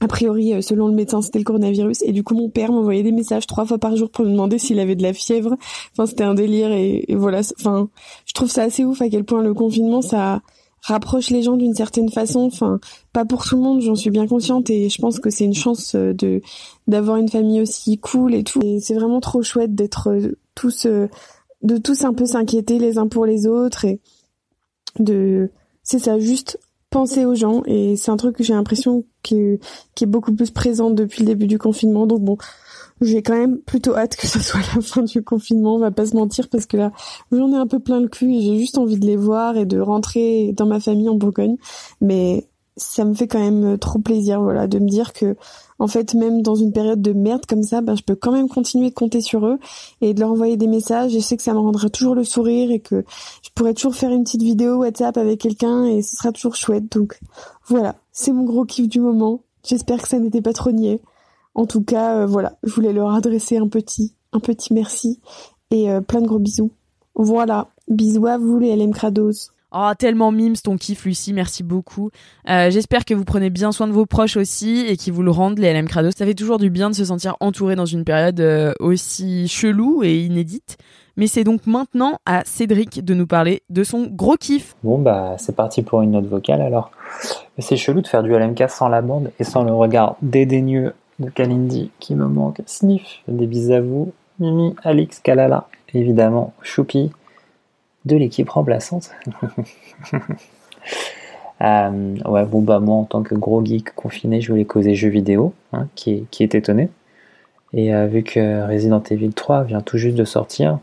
a 0.00 0.08
priori, 0.08 0.52
euh, 0.52 0.60
selon 0.60 0.88
le 0.88 0.94
médecin, 0.94 1.22
c'était 1.22 1.38
le 1.38 1.44
coronavirus. 1.44 2.02
Et 2.02 2.12
du 2.12 2.22
coup, 2.22 2.34
mon 2.34 2.50
père 2.50 2.70
m'envoyait 2.70 3.02
des 3.02 3.12
messages 3.12 3.46
trois 3.46 3.64
fois 3.64 3.78
par 3.78 3.96
jour 3.96 4.10
pour 4.10 4.24
me 4.24 4.30
demander 4.30 4.58
s'il 4.58 4.78
avait 4.78 4.94
de 4.94 5.02
la 5.02 5.14
fièvre. 5.14 5.56
Enfin, 5.92 6.06
c'était 6.06 6.24
un 6.24 6.34
délire. 6.34 6.70
Et, 6.72 7.06
voilà. 7.14 7.40
Enfin, 7.58 7.88
je 8.26 8.34
trouve 8.34 8.50
ça 8.50 8.64
assez 8.64 8.84
ouf 8.84 9.00
à 9.00 9.08
quel 9.08 9.24
point 9.24 9.42
le 9.42 9.54
confinement, 9.54 10.02
ça 10.02 10.42
rapproche 10.82 11.30
les 11.30 11.42
gens 11.42 11.56
d'une 11.56 11.74
certaine 11.74 12.10
façon. 12.10 12.40
Enfin, 12.40 12.78
pas 13.14 13.24
pour 13.24 13.44
tout 13.44 13.56
le 13.56 13.62
monde, 13.62 13.80
j'en 13.80 13.94
suis 13.94 14.10
bien 14.10 14.26
consciente. 14.26 14.68
Et 14.68 14.90
je 14.90 15.00
pense 15.00 15.18
que 15.18 15.30
c'est 15.30 15.44
une 15.44 15.54
chance 15.54 15.94
euh, 15.94 16.12
de 16.12 16.42
d'avoir 16.86 17.16
une 17.16 17.28
famille 17.28 17.62
aussi 17.62 17.96
cool 17.98 18.34
et 18.34 18.44
tout. 18.44 18.60
Et 18.62 18.80
c'est 18.80 18.94
vraiment 18.94 19.20
trop 19.20 19.42
chouette 19.42 19.74
d'être 19.74 20.10
euh, 20.10 20.36
tous, 20.54 20.86
de 20.86 21.78
tous 21.78 22.04
un 22.04 22.12
peu 22.12 22.26
s'inquiéter 22.26 22.78
les 22.78 22.98
uns 22.98 23.08
pour 23.08 23.24
les 23.24 23.46
autres 23.46 23.86
et 23.86 24.00
de, 24.98 25.50
c'est 25.82 25.98
ça, 25.98 26.18
juste 26.18 26.58
penser 26.96 27.26
aux 27.26 27.34
gens 27.34 27.62
et 27.66 27.94
c'est 27.96 28.10
un 28.10 28.16
truc 28.16 28.36
que 28.36 28.42
j'ai 28.42 28.54
l'impression 28.54 29.04
qui, 29.22 29.36
est 29.36 30.06
beaucoup 30.06 30.32
plus 30.32 30.50
présent 30.50 30.88
depuis 30.88 31.20
le 31.20 31.26
début 31.26 31.46
du 31.46 31.58
confinement. 31.58 32.06
Donc 32.06 32.22
bon, 32.22 32.38
j'ai 33.02 33.22
quand 33.22 33.36
même 33.36 33.58
plutôt 33.58 33.94
hâte 33.94 34.16
que 34.16 34.26
ce 34.26 34.38
soit 34.40 34.60
la 34.74 34.80
fin 34.80 35.02
du 35.02 35.22
confinement, 35.22 35.74
on 35.74 35.78
va 35.78 35.90
pas 35.90 36.06
se 36.06 36.16
mentir, 36.16 36.48
parce 36.48 36.64
que 36.64 36.78
là, 36.78 36.92
j'en 37.30 37.52
ai 37.52 37.56
un 37.56 37.66
peu 37.66 37.80
plein 37.80 38.00
le 38.00 38.08
cul 38.08 38.34
et 38.34 38.40
j'ai 38.40 38.58
juste 38.58 38.78
envie 38.78 38.98
de 38.98 39.04
les 39.04 39.16
voir 39.16 39.58
et 39.58 39.66
de 39.66 39.78
rentrer 39.78 40.54
dans 40.56 40.64
ma 40.64 40.80
famille 40.80 41.10
en 41.10 41.16
Bourgogne. 41.16 41.56
Mais 42.00 42.48
ça 42.76 43.04
me 43.04 43.14
fait 43.14 43.26
quand 43.26 43.38
même 43.38 43.78
trop 43.78 43.98
plaisir, 43.98 44.40
voilà, 44.40 44.66
de 44.66 44.78
me 44.78 44.88
dire 44.88 45.12
que 45.12 45.36
en 45.78 45.88
fait, 45.88 46.14
même 46.14 46.42
dans 46.42 46.54
une 46.54 46.72
période 46.72 47.02
de 47.02 47.12
merde 47.12 47.44
comme 47.46 47.62
ça, 47.62 47.82
ben, 47.82 47.96
je 47.96 48.02
peux 48.02 48.14
quand 48.14 48.32
même 48.32 48.48
continuer 48.48 48.88
de 48.88 48.94
compter 48.94 49.20
sur 49.20 49.46
eux 49.46 49.58
et 50.00 50.14
de 50.14 50.20
leur 50.20 50.32
envoyer 50.32 50.56
des 50.56 50.68
messages. 50.68 51.12
Je 51.12 51.18
sais 51.18 51.36
que 51.36 51.42
ça 51.42 51.52
me 51.52 51.58
rendra 51.58 51.90
toujours 51.90 52.14
le 52.14 52.24
sourire 52.24 52.70
et 52.70 52.80
que 52.80 53.04
je 53.42 53.50
pourrais 53.54 53.74
toujours 53.74 53.94
faire 53.94 54.10
une 54.10 54.24
petite 54.24 54.42
vidéo 54.42 54.76
WhatsApp 54.76 55.16
avec 55.18 55.40
quelqu'un 55.40 55.84
et 55.84 56.02
ce 56.02 56.16
sera 56.16 56.32
toujours 56.32 56.56
chouette. 56.56 56.90
Donc 56.92 57.20
voilà, 57.66 57.96
c'est 58.12 58.32
mon 58.32 58.44
gros 58.44 58.64
kiff 58.64 58.88
du 58.88 59.00
moment. 59.00 59.42
J'espère 59.64 60.00
que 60.00 60.08
ça 60.08 60.18
n'était 60.18 60.42
pas 60.42 60.54
trop 60.54 60.72
niais. 60.72 61.02
En 61.54 61.66
tout 61.66 61.82
cas, 61.82 62.20
euh, 62.20 62.26
voilà, 62.26 62.56
je 62.62 62.72
voulais 62.72 62.92
leur 62.92 63.12
adresser 63.12 63.58
un 63.58 63.68
petit, 63.68 64.14
un 64.32 64.40
petit 64.40 64.72
merci 64.72 65.20
et 65.70 65.90
euh, 65.90 66.00
plein 66.00 66.22
de 66.22 66.26
gros 66.26 66.38
bisous. 66.38 66.70
Voilà, 67.14 67.68
bisous 67.88 68.26
à 68.26 68.38
vous 68.38 68.58
les 68.58 68.74
LM 68.76 68.92
Crados. 68.92 69.50
Oh, 69.72 69.90
tellement 69.98 70.30
mimes 70.30 70.56
ton 70.56 70.76
kiff, 70.76 71.04
Lucie, 71.04 71.32
merci 71.32 71.64
beaucoup. 71.64 72.10
Euh, 72.48 72.70
j'espère 72.70 73.04
que 73.04 73.14
vous 73.14 73.24
prenez 73.24 73.50
bien 73.50 73.72
soin 73.72 73.88
de 73.88 73.92
vos 73.92 74.06
proches 74.06 74.36
aussi 74.36 74.86
et 74.86 74.96
qu'ils 74.96 75.12
vous 75.12 75.22
le 75.22 75.32
rendent, 75.32 75.58
les 75.58 75.72
LM 75.72 75.88
Crado. 75.88 76.10
Ça 76.12 76.24
fait 76.24 76.34
toujours 76.34 76.58
du 76.58 76.70
bien 76.70 76.88
de 76.88 76.94
se 76.94 77.04
sentir 77.04 77.36
entouré 77.40 77.74
dans 77.74 77.84
une 77.84 78.04
période 78.04 78.38
euh, 78.40 78.72
aussi 78.78 79.48
chelou 79.48 80.04
et 80.04 80.20
inédite. 80.20 80.78
Mais 81.16 81.26
c'est 81.26 81.44
donc 81.44 81.66
maintenant 81.66 82.18
à 82.26 82.44
Cédric 82.44 83.04
de 83.04 83.14
nous 83.14 83.26
parler 83.26 83.62
de 83.68 83.82
son 83.82 84.06
gros 84.06 84.36
kiff. 84.36 84.76
Bon, 84.84 84.98
bah, 84.98 85.34
c'est 85.38 85.56
parti 85.56 85.82
pour 85.82 86.02
une 86.02 86.12
note 86.12 86.26
vocale 86.26 86.62
alors. 86.62 86.92
C'est 87.58 87.76
chelou 87.76 88.02
de 88.02 88.06
faire 88.06 88.22
du 88.22 88.30
LMK 88.30 88.68
sans 88.68 88.88
la 88.88 89.02
bande 89.02 89.32
et 89.40 89.44
sans 89.44 89.64
le 89.64 89.72
regard 89.72 90.16
dédaigneux 90.22 90.94
de 91.18 91.28
Kalindi 91.28 91.90
qui 91.98 92.14
me 92.14 92.26
manque. 92.26 92.60
Sniff, 92.66 93.22
des 93.26 93.46
bisous 93.46 93.72
à 93.72 93.80
vous. 93.80 94.12
Mimi, 94.38 94.74
Alix, 94.84 95.18
Kalala, 95.20 95.66
évidemment, 95.94 96.52
Choupi 96.62 97.10
de 98.06 98.16
l'équipe 98.16 98.48
remplaçante. 98.48 99.10
Euh, 101.62 102.16
ouais, 102.26 102.44
bon, 102.44 102.60
bah, 102.60 102.80
moi, 102.80 102.96
en 102.96 103.04
tant 103.04 103.22
que 103.22 103.34
gros 103.34 103.64
geek 103.64 103.94
confiné, 103.94 104.40
je 104.40 104.50
voulais 104.50 104.64
causer 104.66 104.94
jeux 104.94 105.08
vidéo, 105.08 105.54
hein, 105.72 105.88
qui, 105.94 106.26
est 106.40 106.54
étonné. 106.54 106.90
Et 107.72 107.94
euh, 107.94 108.06
vu 108.06 108.22
que 108.22 108.66
Resident 108.66 109.02
Evil 109.10 109.32
3 109.32 109.64
vient 109.64 109.80
tout 109.80 109.96
juste 109.96 110.16
de 110.16 110.24
sortir, 110.24 110.78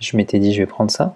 je 0.00 0.16
m'étais 0.16 0.38
dit, 0.38 0.52
je 0.52 0.60
vais 0.60 0.66
prendre 0.66 0.90
ça. 0.90 1.14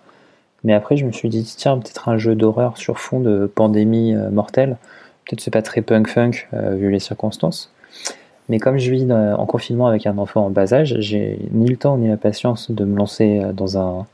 Mais 0.64 0.72
après, 0.72 0.96
je 0.96 1.04
me 1.04 1.12
suis 1.12 1.28
dit, 1.28 1.44
tiens, 1.44 1.78
peut-être 1.78 2.08
un 2.08 2.16
jeu 2.16 2.35
d'horreur 2.35 2.78
sur 2.78 2.98
fond 2.98 3.20
de 3.20 3.46
pandémie 3.46 4.14
euh, 4.14 4.30
mortelle. 4.30 4.78
Peut-être 5.26 5.40
c'est 5.40 5.50
pas 5.50 5.62
très 5.62 5.82
punk-funk 5.82 6.48
vu 6.52 6.90
les 6.90 6.98
circonstances. 6.98 7.72
Mais 8.48 8.58
comme 8.58 8.78
je 8.78 8.90
vis 8.90 9.06
en 9.12 9.46
confinement 9.46 9.87
avec 9.87 10.04
un 10.06 10.18
enfant 10.18 10.46
en 10.46 10.50
bas 10.50 10.74
âge, 10.74 10.96
j'ai 10.98 11.38
ni 11.52 11.68
le 11.68 11.76
temps 11.76 11.96
ni 11.96 12.08
la 12.08 12.16
patience 12.16 12.72
de 12.72 12.85
me 12.85 12.96
lancer 12.96 13.40
dans 13.54 13.78
un 13.78 14.06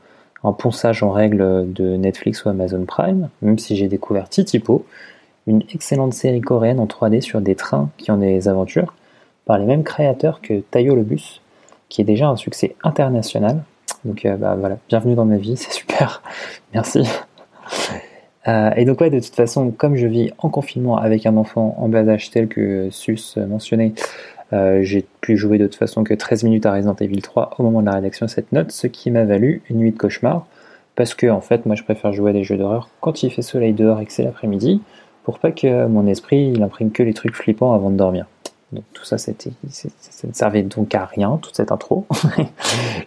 un 0.43 0.53
ponçage 0.53 1.03
en 1.03 1.11
règle 1.11 1.71
de 1.73 1.95
Netflix 1.97 2.45
ou 2.45 2.49
Amazon 2.49 2.85
Prime, 2.85 3.29
même 3.41 3.59
si 3.59 3.75
j'ai 3.75 3.87
découvert 3.87 4.29
Titipo, 4.29 4.85
une 5.47 5.63
excellente 5.73 6.13
série 6.13 6.41
coréenne 6.41 6.79
en 6.79 6.85
3D 6.85 7.21
sur 7.21 7.41
des 7.41 7.55
trains 7.55 7.89
qui 7.97 8.11
ont 8.11 8.17
des 8.17 8.47
aventures, 8.47 8.93
par 9.45 9.57
les 9.57 9.65
mêmes 9.65 9.83
créateurs 9.83 10.41
que 10.41 10.59
Tayo 10.59 10.95
le 10.95 11.01
bus, 11.01 11.41
qui 11.89 12.01
est 12.01 12.05
déjà 12.05 12.27
un 12.29 12.35
succès 12.35 12.75
international. 12.83 13.63
Donc 14.05 14.25
euh, 14.25 14.37
bah, 14.37 14.55
voilà, 14.57 14.77
bienvenue 14.87 15.15
dans 15.15 15.25
ma 15.25 15.37
vie, 15.37 15.57
c'est 15.57 15.71
super, 15.71 16.21
merci. 16.73 17.03
Euh, 18.47 18.71
et 18.75 18.85
donc 18.85 19.01
ouais, 19.01 19.09
de 19.09 19.19
toute 19.19 19.35
façon, 19.35 19.71
comme 19.71 19.95
je 19.95 20.07
vis 20.07 20.31
en 20.37 20.49
confinement 20.49 20.97
avec 20.97 21.25
un 21.25 21.35
enfant 21.35 21.75
en 21.79 21.89
bas 21.89 22.07
âge 22.07 22.29
tel 22.29 22.47
que 22.47 22.89
Sus 22.91 23.37
mentionnait, 23.37 23.93
euh, 24.53 24.79
j'ai 24.83 25.05
pu 25.21 25.37
jouer 25.37 25.57
de 25.57 25.67
toute 25.67 25.75
façon 25.75 26.03
que 26.03 26.13
13 26.13 26.43
minutes 26.43 26.65
à 26.65 26.73
Resident 26.73 26.95
Evil 26.99 27.21
3 27.21 27.55
au 27.57 27.63
moment 27.63 27.81
de 27.81 27.85
la 27.85 27.93
rédaction 27.93 28.25
de 28.25 28.31
cette 28.31 28.51
note, 28.51 28.71
ce 28.71 28.87
qui 28.87 29.11
m'a 29.11 29.25
valu 29.25 29.61
une 29.69 29.77
nuit 29.77 29.91
de 29.91 29.97
cauchemar, 29.97 30.47
parce 30.95 31.13
que 31.13 31.27
en 31.27 31.41
fait, 31.41 31.65
moi 31.65 31.75
je 31.75 31.83
préfère 31.83 32.13
jouer 32.13 32.31
à 32.31 32.33
des 32.33 32.43
jeux 32.43 32.57
d'horreur 32.57 32.89
quand 33.01 33.23
il 33.23 33.31
fait 33.31 33.41
soleil 33.41 33.73
dehors 33.73 33.99
et 33.99 34.05
que 34.05 34.11
c'est 34.11 34.23
l'après-midi, 34.23 34.81
pour 35.23 35.39
pas 35.39 35.51
que 35.51 35.85
mon 35.85 36.07
esprit 36.07 36.51
il 36.55 36.63
imprime 36.63 36.91
que 36.91 37.03
les 37.03 37.13
trucs 37.13 37.35
flippants 37.35 37.73
avant 37.73 37.89
de 37.89 37.95
dormir. 37.95 38.25
Donc 38.71 38.83
tout 38.93 39.05
ça, 39.05 39.17
ça 39.17 39.31
ne 39.31 40.33
servait 40.33 40.63
donc 40.63 40.93
à 40.93 41.05
rien, 41.05 41.39
toute 41.41 41.55
cette 41.55 41.71
intro. 41.71 42.05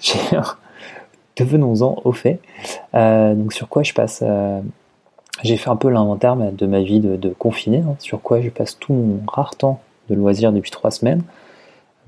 Devenons-en 1.37 2.01
au 2.05 2.13
fait. 2.13 2.41
Euh, 2.95 3.35
donc 3.35 3.53
sur 3.53 3.69
quoi 3.69 3.83
je 3.83 3.93
passe 3.93 4.23
euh, 4.27 4.61
J'ai 5.43 5.57
fait 5.57 5.71
un 5.71 5.77
peu 5.77 5.89
l'inventaire 5.89 6.37
de 6.37 6.67
ma 6.67 6.81
vie 6.81 7.01
de, 7.01 7.17
de 7.17 7.31
confiné, 7.31 7.79
hein, 7.79 7.97
sur 7.99 8.21
quoi 8.21 8.41
je 8.41 8.51
passe 8.51 8.79
tout 8.79 8.93
mon 8.93 9.21
rare 9.27 9.57
temps 9.57 9.81
de 10.09 10.15
loisirs 10.15 10.53
depuis 10.53 10.71
trois 10.71 10.91
semaines. 10.91 11.23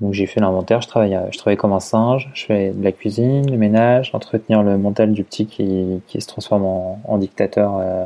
Donc 0.01 0.13
j'ai 0.13 0.25
fait 0.25 0.41
l'inventaire, 0.41 0.81
je 0.81 0.87
travaille, 0.87 1.17
je 1.31 1.37
travaille 1.37 1.55
comme 1.55 1.71
un 1.71 1.79
singe, 1.79 2.29
je 2.33 2.45
fais 2.45 2.71
de 2.71 2.83
la 2.83 2.91
cuisine, 2.91 3.49
le 3.49 3.57
ménage, 3.57 4.11
entretenir 4.13 4.61
le 4.61 4.77
mental 4.77 5.13
du 5.13 5.23
petit 5.23 5.45
qui, 5.45 6.01
qui 6.07 6.19
se 6.19 6.27
transforme 6.27 6.65
en, 6.65 7.17
dictateur, 7.17 7.77
euh, 7.79 8.05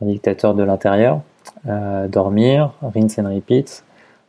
en 0.00 0.06
dictateur 0.06 0.54
de 0.54 0.62
l'intérieur, 0.62 1.20
euh, 1.68 2.08
dormir, 2.08 2.72
rinse 2.82 3.18
and 3.18 3.34
repeat, 3.34 3.84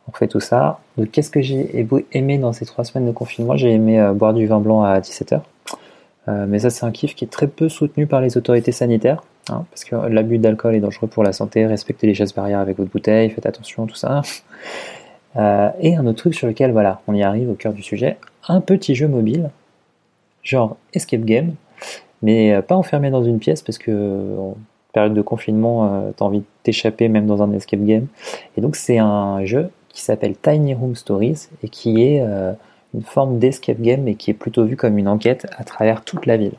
on 0.06 0.12
fait 0.12 0.28
tout 0.28 0.40
ça. 0.40 0.80
Donc 0.98 1.10
qu'est-ce 1.10 1.30
que 1.30 1.40
j'ai 1.40 1.86
aimé 2.12 2.36
dans 2.36 2.52
ces 2.52 2.66
trois 2.66 2.84
semaines 2.84 3.06
de 3.06 3.12
confinement? 3.12 3.56
J'ai 3.56 3.72
aimé 3.72 3.98
euh, 3.98 4.12
boire 4.12 4.34
du 4.34 4.46
vin 4.46 4.60
blanc 4.60 4.82
à 4.82 5.00
17h. 5.00 5.40
Mais 6.26 6.60
ça 6.60 6.70
c'est 6.70 6.86
un 6.86 6.92
kiff 6.92 7.14
qui 7.14 7.24
est 7.24 7.28
très 7.28 7.48
peu 7.48 7.68
soutenu 7.68 8.06
par 8.06 8.20
les 8.20 8.36
autorités 8.36 8.72
sanitaires, 8.72 9.22
hein, 9.48 9.64
parce 9.70 9.84
que 9.84 9.96
l'abus 9.96 10.38
d'alcool 10.38 10.74
est 10.74 10.80
dangereux 10.80 11.08
pour 11.08 11.24
la 11.24 11.32
santé, 11.32 11.66
respectez 11.66 12.06
les 12.06 12.14
gestes 12.14 12.36
barrières 12.36 12.60
avec 12.60 12.76
votre 12.76 12.90
bouteille, 12.90 13.30
faites 13.30 13.46
attention, 13.46 13.86
tout 13.86 13.96
ça. 13.96 14.22
Euh, 15.36 15.70
et 15.80 15.96
un 15.96 16.06
autre 16.06 16.18
truc 16.18 16.34
sur 16.34 16.46
lequel, 16.46 16.72
voilà, 16.72 17.02
on 17.06 17.14
y 17.14 17.22
arrive 17.22 17.50
au 17.50 17.54
cœur 17.54 17.72
du 17.72 17.82
sujet, 17.82 18.18
un 18.48 18.60
petit 18.60 18.94
jeu 18.94 19.06
mobile, 19.06 19.50
genre 20.42 20.76
escape 20.92 21.20
game, 21.20 21.54
mais 22.22 22.52
euh, 22.52 22.62
pas 22.62 22.74
enfermé 22.74 23.10
dans 23.10 23.22
une 23.22 23.38
pièce 23.38 23.62
parce 23.62 23.78
que 23.78 24.36
en 24.38 24.56
période 24.92 25.14
de 25.14 25.22
confinement, 25.22 25.86
euh, 25.86 26.10
t'as 26.16 26.24
envie 26.24 26.40
de 26.40 26.44
t'échapper 26.62 27.08
même 27.08 27.26
dans 27.26 27.42
un 27.42 27.52
escape 27.52 27.84
game. 27.84 28.06
Et 28.56 28.60
donc 28.60 28.76
c'est 28.76 28.98
un 28.98 29.44
jeu 29.44 29.70
qui 29.88 30.02
s'appelle 30.02 30.36
Tiny 30.36 30.74
Room 30.74 30.96
Stories 30.96 31.48
et 31.62 31.68
qui 31.68 32.02
est 32.02 32.24
une 32.94 33.02
forme 33.02 33.38
d'escape 33.38 33.80
game 33.80 34.02
mais 34.02 34.14
qui 34.14 34.30
est 34.30 34.34
plutôt 34.34 34.64
vu 34.64 34.76
comme 34.76 34.98
une 34.98 35.08
enquête 35.08 35.46
à 35.56 35.64
travers 35.64 36.02
toute 36.04 36.26
la 36.26 36.36
ville. 36.36 36.54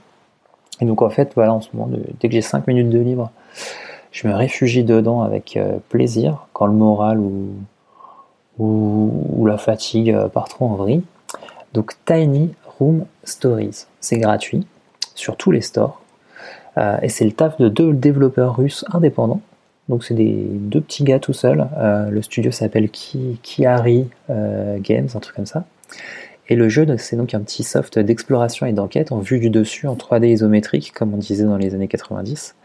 Et 0.79 0.85
donc 0.85 1.01
en 1.01 1.09
fait, 1.09 1.33
voilà, 1.35 1.53
en 1.53 1.61
ce 1.61 1.69
moment, 1.73 1.89
dès 2.19 2.27
que 2.27 2.33
j'ai 2.33 2.41
5 2.41 2.67
minutes 2.67 2.89
de 2.89 2.99
libre, 2.99 3.31
je 4.11 4.27
me 4.27 4.33
réfugie 4.33 4.83
dedans 4.83 5.21
avec 5.21 5.59
plaisir 5.89 6.47
quand 6.53 6.65
le 6.65 6.73
moral 6.73 7.19
ou 8.59 9.45
la 9.45 9.57
fatigue 9.57 10.11
euh, 10.11 10.27
part 10.27 10.47
trop 10.47 10.65
en 10.65 10.75
vrille. 10.75 11.03
Donc 11.73 11.93
Tiny 12.05 12.53
Room 12.79 13.05
Stories, 13.23 13.85
c'est 13.99 14.17
gratuit 14.17 14.65
sur 15.15 15.37
tous 15.37 15.51
les 15.51 15.61
stores. 15.61 16.01
Euh, 16.77 16.97
et 17.01 17.09
c'est 17.09 17.25
le 17.25 17.31
taf 17.31 17.57
de 17.57 17.69
deux 17.69 17.93
développeurs 17.93 18.55
russes 18.55 18.85
indépendants. 18.91 19.41
Donc 19.89 20.03
c'est 20.03 20.13
des 20.13 20.47
deux 20.49 20.81
petits 20.81 21.03
gars 21.03 21.19
tout 21.19 21.33
seuls. 21.33 21.67
Euh, 21.77 22.09
le 22.09 22.21
studio 22.21 22.51
s'appelle 22.51 22.89
Kiari 22.89 24.07
Games, 24.29 25.07
un 25.13 25.19
truc 25.19 25.35
comme 25.35 25.45
ça. 25.45 25.65
Et 26.49 26.55
le 26.55 26.67
jeu, 26.67 26.85
c'est 26.97 27.15
donc 27.15 27.33
un 27.33 27.39
petit 27.39 27.63
soft 27.63 27.97
d'exploration 27.97 28.65
et 28.65 28.73
d'enquête 28.73 29.11
en 29.11 29.19
vue 29.19 29.39
du 29.39 29.49
dessus, 29.49 29.87
en 29.87 29.95
3D 29.95 30.27
isométrique, 30.27 30.91
comme 30.93 31.13
on 31.13 31.17
disait 31.17 31.45
dans 31.45 31.55
les 31.55 31.73
années 31.75 31.87
90. 31.87 32.55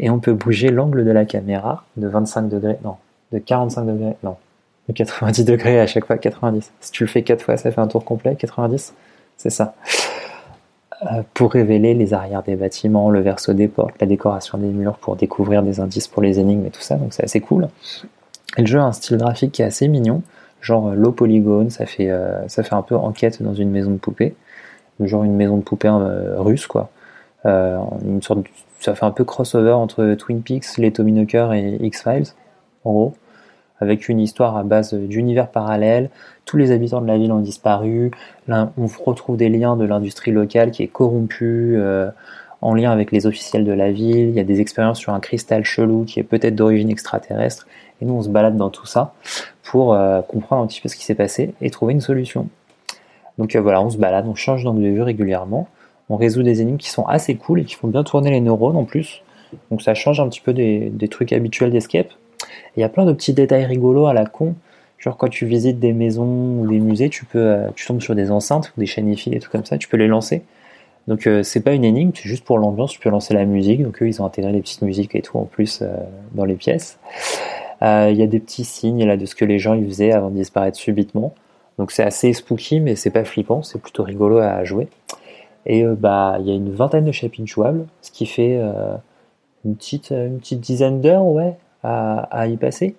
Et 0.00 0.10
on 0.10 0.18
peut 0.18 0.32
bouger 0.32 0.70
l'angle 0.70 1.04
de 1.04 1.10
la 1.10 1.24
caméra 1.24 1.84
de 1.96 2.08
25 2.08 2.48
degrés, 2.48 2.78
non, 2.82 2.96
de 3.32 3.38
45 3.38 3.84
degrés, 3.84 4.16
non, 4.24 4.36
90 4.92 5.44
degrés 5.44 5.80
à 5.80 5.86
chaque 5.86 6.06
fois, 6.06 6.18
90. 6.18 6.72
Si 6.80 6.92
tu 6.92 7.04
le 7.04 7.08
fais 7.08 7.22
4 7.22 7.42
fois, 7.42 7.56
ça 7.56 7.70
fait 7.70 7.80
un 7.80 7.86
tour 7.86 8.04
complet, 8.04 8.34
90 8.36 8.94
C'est 9.36 9.50
ça. 9.50 9.74
Euh, 11.02 11.22
pour 11.32 11.52
révéler 11.52 11.94
les 11.94 12.12
arrières 12.12 12.42
des 12.42 12.56
bâtiments, 12.56 13.10
le 13.10 13.20
verso 13.20 13.54
des 13.54 13.68
portes, 13.68 13.94
la 14.00 14.06
décoration 14.06 14.58
des 14.58 14.66
murs, 14.66 14.98
pour 14.98 15.16
découvrir 15.16 15.62
des 15.62 15.80
indices 15.80 16.08
pour 16.08 16.22
les 16.22 16.38
énigmes 16.38 16.66
et 16.66 16.70
tout 16.70 16.82
ça, 16.82 16.96
donc 16.96 17.14
c'est 17.14 17.24
assez 17.24 17.40
cool. 17.40 17.68
Et 18.58 18.62
le 18.62 18.66
jeu 18.66 18.78
a 18.78 18.82
un 18.82 18.92
style 18.92 19.16
graphique 19.16 19.52
qui 19.52 19.62
est 19.62 19.66
assez 19.66 19.88
mignon, 19.88 20.22
genre 20.60 20.88
euh, 20.88 20.94
low 20.94 21.12
polygone, 21.12 21.70
ça 21.70 21.86
fait, 21.86 22.10
euh, 22.10 22.46
ça 22.48 22.62
fait 22.62 22.74
un 22.74 22.82
peu 22.82 22.96
enquête 22.96 23.42
dans 23.42 23.54
une 23.54 23.70
maison 23.70 23.90
de 23.90 23.98
poupée, 23.98 24.34
genre 25.00 25.24
une 25.24 25.36
maison 25.36 25.56
de 25.56 25.62
poupée 25.62 25.90
russe 26.38 26.66
quoi. 26.66 26.90
une 27.44 28.20
sorte 28.22 28.40
ça 28.80 28.94
fait 28.94 29.04
un 29.04 29.10
peu 29.10 29.24
crossover 29.24 29.72
entre 29.72 30.14
Twin 30.14 30.42
Peaks, 30.42 30.78
les 30.78 30.90
Tommy 30.92 31.18
et 31.20 31.86
X-Files, 31.86 32.28
en 32.84 32.92
gros 32.92 33.14
avec 33.80 34.08
une 34.08 34.20
histoire 34.20 34.56
à 34.56 34.62
base 34.62 34.94
d'univers 34.94 35.48
parallèles. 35.48 36.10
Tous 36.44 36.56
les 36.56 36.70
habitants 36.70 37.00
de 37.00 37.06
la 37.06 37.16
ville 37.16 37.32
ont 37.32 37.40
disparu. 37.40 38.10
Là, 38.46 38.72
on 38.76 38.86
retrouve 38.86 39.36
des 39.36 39.48
liens 39.48 39.76
de 39.76 39.84
l'industrie 39.84 40.30
locale 40.30 40.70
qui 40.70 40.82
est 40.82 40.88
corrompue 40.88 41.76
euh, 41.76 42.10
en 42.60 42.74
lien 42.74 42.90
avec 42.90 43.10
les 43.10 43.26
officiels 43.26 43.64
de 43.64 43.72
la 43.72 43.90
ville. 43.90 44.28
Il 44.28 44.34
y 44.34 44.40
a 44.40 44.44
des 44.44 44.60
expériences 44.60 44.98
sur 44.98 45.14
un 45.14 45.20
cristal 45.20 45.64
chelou 45.64 46.04
qui 46.04 46.20
est 46.20 46.24
peut-être 46.24 46.54
d'origine 46.54 46.90
extraterrestre. 46.90 47.66
Et 48.00 48.04
nous, 48.04 48.14
on 48.14 48.22
se 48.22 48.28
balade 48.28 48.56
dans 48.56 48.70
tout 48.70 48.86
ça 48.86 49.14
pour 49.62 49.94
euh, 49.94 50.22
comprendre 50.22 50.62
un 50.62 50.66
petit 50.66 50.80
peu 50.80 50.88
ce 50.88 50.96
qui 50.96 51.04
s'est 51.04 51.14
passé 51.14 51.54
et 51.60 51.70
trouver 51.70 51.92
une 51.92 52.00
solution. 52.00 52.48
Donc 53.40 53.56
euh, 53.56 53.60
voilà, 53.60 53.80
on 53.82 53.90
se 53.90 53.96
balade, 53.96 54.26
on 54.28 54.34
change 54.34 54.64
d'angle 54.64 54.82
de 54.82 54.88
vue 54.88 55.02
régulièrement. 55.02 55.68
On 56.10 56.16
résout 56.16 56.42
des 56.42 56.60
énigmes 56.60 56.76
qui 56.76 56.90
sont 56.90 57.06
assez 57.06 57.36
cool 57.36 57.60
et 57.60 57.64
qui 57.64 57.74
font 57.74 57.88
bien 57.88 58.04
tourner 58.04 58.30
les 58.30 58.40
neurones 58.40 58.76
en 58.76 58.84
plus. 58.84 59.22
Donc 59.70 59.82
ça 59.82 59.94
change 59.94 60.20
un 60.20 60.28
petit 60.28 60.40
peu 60.40 60.52
des, 60.52 61.08
trucs 61.10 61.32
habituels 61.32 61.70
d'escape. 61.70 62.10
Il 62.76 62.80
y 62.80 62.82
a 62.82 62.88
plein 62.88 63.06
de 63.06 63.12
petits 63.12 63.32
détails 63.32 63.64
rigolos 63.64 64.06
à 64.06 64.12
la 64.12 64.26
con. 64.26 64.54
Genre 64.98 65.16
quand 65.16 65.28
tu 65.28 65.46
visites 65.46 65.78
des 65.78 65.94
maisons 65.94 66.60
ou 66.60 66.66
des 66.66 66.78
musées, 66.78 67.08
tu 67.08 67.24
peux, 67.24 67.38
euh, 67.38 67.68
tu 67.74 67.86
tombes 67.86 68.02
sur 68.02 68.14
des 68.14 68.30
enceintes 68.30 68.72
ou 68.76 68.80
des 68.80 68.86
chaînes 68.86 69.10
des 69.10 69.38
trucs 69.38 69.52
comme 69.52 69.64
ça, 69.64 69.78
tu 69.78 69.88
peux 69.88 69.96
les 69.96 70.08
lancer. 70.08 70.42
Donc 71.08 71.26
euh, 71.26 71.42
c'est 71.42 71.60
pas 71.60 71.72
une 71.72 71.84
énigme, 71.84 72.10
c'est 72.14 72.28
juste 72.28 72.44
pour 72.44 72.58
l'ambiance, 72.58 72.92
tu 72.92 73.00
peux 73.00 73.08
lancer 73.08 73.32
la 73.32 73.46
musique. 73.46 73.82
Donc 73.82 74.02
eux 74.02 74.08
ils 74.08 74.20
ont 74.20 74.26
intégré 74.26 74.52
des 74.52 74.60
petites 74.60 74.82
musiques 74.82 75.14
et 75.14 75.22
tout 75.22 75.38
en 75.38 75.44
plus 75.44 75.82
dans 76.34 76.44
les 76.44 76.54
pièces. 76.54 76.98
Il 77.82 78.16
y 78.16 78.22
a 78.22 78.26
des 78.26 78.40
petits 78.40 78.64
signes 78.64 79.06
là 79.06 79.16
de 79.16 79.24
ce 79.24 79.34
que 79.34 79.44
les 79.44 79.58
gens 79.58 79.74
y 79.74 79.84
faisaient 79.84 80.12
avant 80.12 80.30
de 80.30 80.36
disparaître 80.36 80.76
subitement. 80.76 81.32
Donc 81.78 81.92
c'est 81.92 82.02
assez 82.02 82.32
spooky 82.34 82.80
mais 82.80 82.94
c'est 82.94 83.10
pas 83.10 83.24
flippant, 83.24 83.62
c'est 83.62 83.80
plutôt 83.80 84.02
rigolo 84.02 84.38
à 84.38 84.64
jouer. 84.64 84.88
Et 85.64 85.84
bah 85.84 86.36
il 86.40 86.46
y 86.46 86.50
a 86.50 86.54
une 86.54 86.72
vingtaine 86.72 87.06
de 87.06 87.12
chapitres 87.12 87.48
jouables, 87.48 87.86
ce 88.02 88.10
qui 88.10 88.26
fait 88.26 88.60
une 89.64 89.76
petite 89.76 90.10
une 90.10 90.38
petite 90.40 90.60
dizaine 90.60 91.00
d'heures 91.00 91.24
à, 91.82 92.46
y 92.46 92.56
passer. 92.56 92.96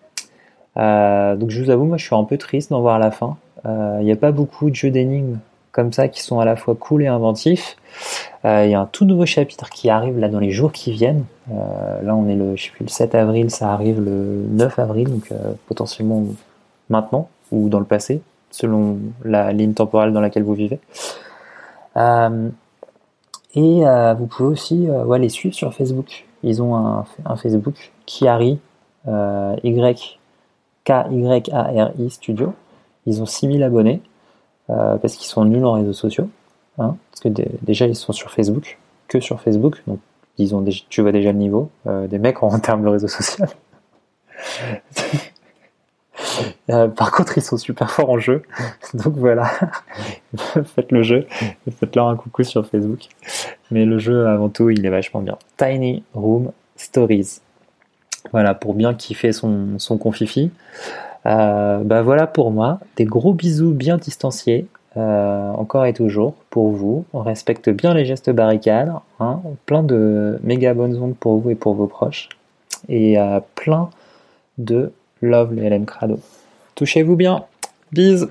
Euh, 0.77 1.35
donc 1.35 1.49
je 1.49 1.61
vous 1.61 1.69
avoue, 1.69 1.85
moi 1.85 1.97
je 1.97 2.05
suis 2.05 2.15
un 2.15 2.23
peu 2.23 2.37
triste 2.37 2.69
d'en 2.69 2.81
voir 2.81 2.99
la 2.99 3.11
fin. 3.11 3.37
Il 3.65 3.69
euh, 3.69 4.03
n'y 4.03 4.11
a 4.11 4.15
pas 4.15 4.31
beaucoup 4.31 4.69
de 4.69 4.75
jeux 4.75 4.91
d'énigmes 4.91 5.37
comme 5.71 5.93
ça 5.93 6.07
qui 6.07 6.21
sont 6.21 6.39
à 6.39 6.45
la 6.45 6.55
fois 6.55 6.75
cool 6.75 7.03
et 7.03 7.07
inventifs. 7.07 7.77
Il 8.43 8.47
euh, 8.47 8.65
y 8.65 8.73
a 8.73 8.81
un 8.81 8.85
tout 8.87 9.05
nouveau 9.05 9.25
chapitre 9.25 9.69
qui 9.69 9.89
arrive 9.89 10.17
là 10.17 10.27
dans 10.27 10.39
les 10.39 10.51
jours 10.51 10.71
qui 10.71 10.91
viennent. 10.91 11.25
là 11.49 12.15
on 12.15 12.27
est 12.27 12.35
le, 12.35 12.55
je 12.55 12.65
sais 12.65 12.71
plus, 12.71 12.83
le 12.85 12.89
7 12.89 13.15
avril, 13.15 13.51
ça 13.51 13.71
arrive 13.71 14.01
le 14.01 14.45
9 14.49 14.79
avril, 14.79 15.09
donc 15.09 15.29
potentiellement 15.67 16.23
maintenant 16.89 17.29
ou 17.51 17.69
dans 17.69 17.79
le 17.79 17.85
passé, 17.85 18.21
selon 18.49 18.97
la 19.23 19.51
ligne 19.53 19.73
temporelle 19.73 20.11
dans 20.13 20.21
laquelle 20.21 20.43
vous 20.43 20.55
vivez. 20.55 20.79
et 21.97 21.99
vous 23.55 24.25
pouvez 24.27 24.49
aussi 24.49 24.89
ouais, 24.89 25.19
les 25.19 25.29
suivre 25.29 25.53
sur 25.53 25.73
Facebook. 25.73 26.25
Ils 26.43 26.63
ont 26.63 26.75
un, 26.75 27.05
un 27.25 27.35
Facebook, 27.35 27.91
Kiari, 28.07 28.59
euh, 29.07 29.55
Y, 29.63 30.19
K-Y-A-R-I 30.83 32.09
Studio. 32.09 32.53
Ils 33.05 33.21
ont 33.21 33.25
6000 33.25 33.63
abonnés 33.63 34.01
euh, 34.69 34.97
parce 34.97 35.15
qu'ils 35.15 35.27
sont 35.27 35.45
nuls 35.45 35.65
en 35.65 35.73
réseaux 35.73 35.93
sociaux. 35.93 36.29
Hein, 36.77 36.97
parce 37.11 37.21
que 37.21 37.29
déjà, 37.61 37.85
ils 37.85 37.95
sont 37.95 38.13
sur 38.13 38.31
Facebook, 38.31 38.77
que 39.07 39.19
sur 39.19 39.41
Facebook. 39.41 39.81
Donc, 39.87 39.99
ils 40.37 40.53
tu 40.89 41.01
vois 41.01 41.11
déjà 41.11 41.31
le 41.31 41.37
niveau 41.37 41.69
euh, 41.87 42.07
des 42.07 42.17
mecs 42.17 42.41
en, 42.43 42.59
termes 42.61 42.83
de 42.83 42.87
réseaux 42.87 43.07
sociaux. 43.07 43.45
par 46.95 47.11
contre, 47.11 47.37
ils 47.37 47.43
sont 47.43 47.57
super 47.57 47.91
forts 47.91 48.09
en 48.09 48.19
jeu. 48.19 48.43
Donc 48.93 49.15
voilà, 49.15 49.51
faites 50.75 50.91
le 50.91 51.03
jeu, 51.03 51.27
faites-leur 51.79 52.07
un 52.07 52.15
coucou 52.15 52.43
sur 52.43 52.65
Facebook. 52.65 53.09
Mais 53.69 53.85
le 53.85 53.99
jeu, 53.99 54.27
avant 54.27 54.49
tout, 54.49 54.69
il 54.69 54.85
est 54.85 54.89
vachement 54.89 55.21
bien. 55.21 55.37
Tiny 55.57 56.03
Room 56.13 56.51
Stories. 56.75 57.41
Voilà, 58.31 58.53
pour 58.53 58.73
bien 58.73 58.93
kiffer 58.93 59.31
son, 59.33 59.79
son 59.79 59.97
confifi. 59.97 60.51
Euh, 61.25 61.79
bah 61.83 62.01
voilà 62.01 62.27
pour 62.27 62.51
moi. 62.51 62.79
Des 62.95 63.05
gros 63.05 63.33
bisous 63.33 63.73
bien 63.73 63.97
distanciés. 63.97 64.67
Euh, 64.97 65.51
encore 65.51 65.85
et 65.85 65.93
toujours 65.93 66.35
pour 66.49 66.71
vous. 66.71 67.05
On 67.13 67.21
respecte 67.21 67.69
bien 67.69 67.93
les 67.93 68.05
gestes 68.05 68.29
barricades. 68.29 68.91
Hein. 69.19 69.41
Plein 69.65 69.83
de 69.83 70.39
méga 70.43 70.73
bonnes 70.73 71.01
ondes 71.01 71.15
pour 71.15 71.39
vous 71.39 71.49
et 71.51 71.55
pour 71.55 71.75
vos 71.75 71.87
proches. 71.87 72.29
Et 72.89 73.19
euh, 73.19 73.39
plein 73.55 73.89
de 74.57 74.91
love 75.21 75.53
les 75.53 75.69
LM 75.69 75.85
Crado. 75.85 76.19
Touchez-vous 76.75 77.15
bien. 77.15 77.45
Bise. 77.91 78.29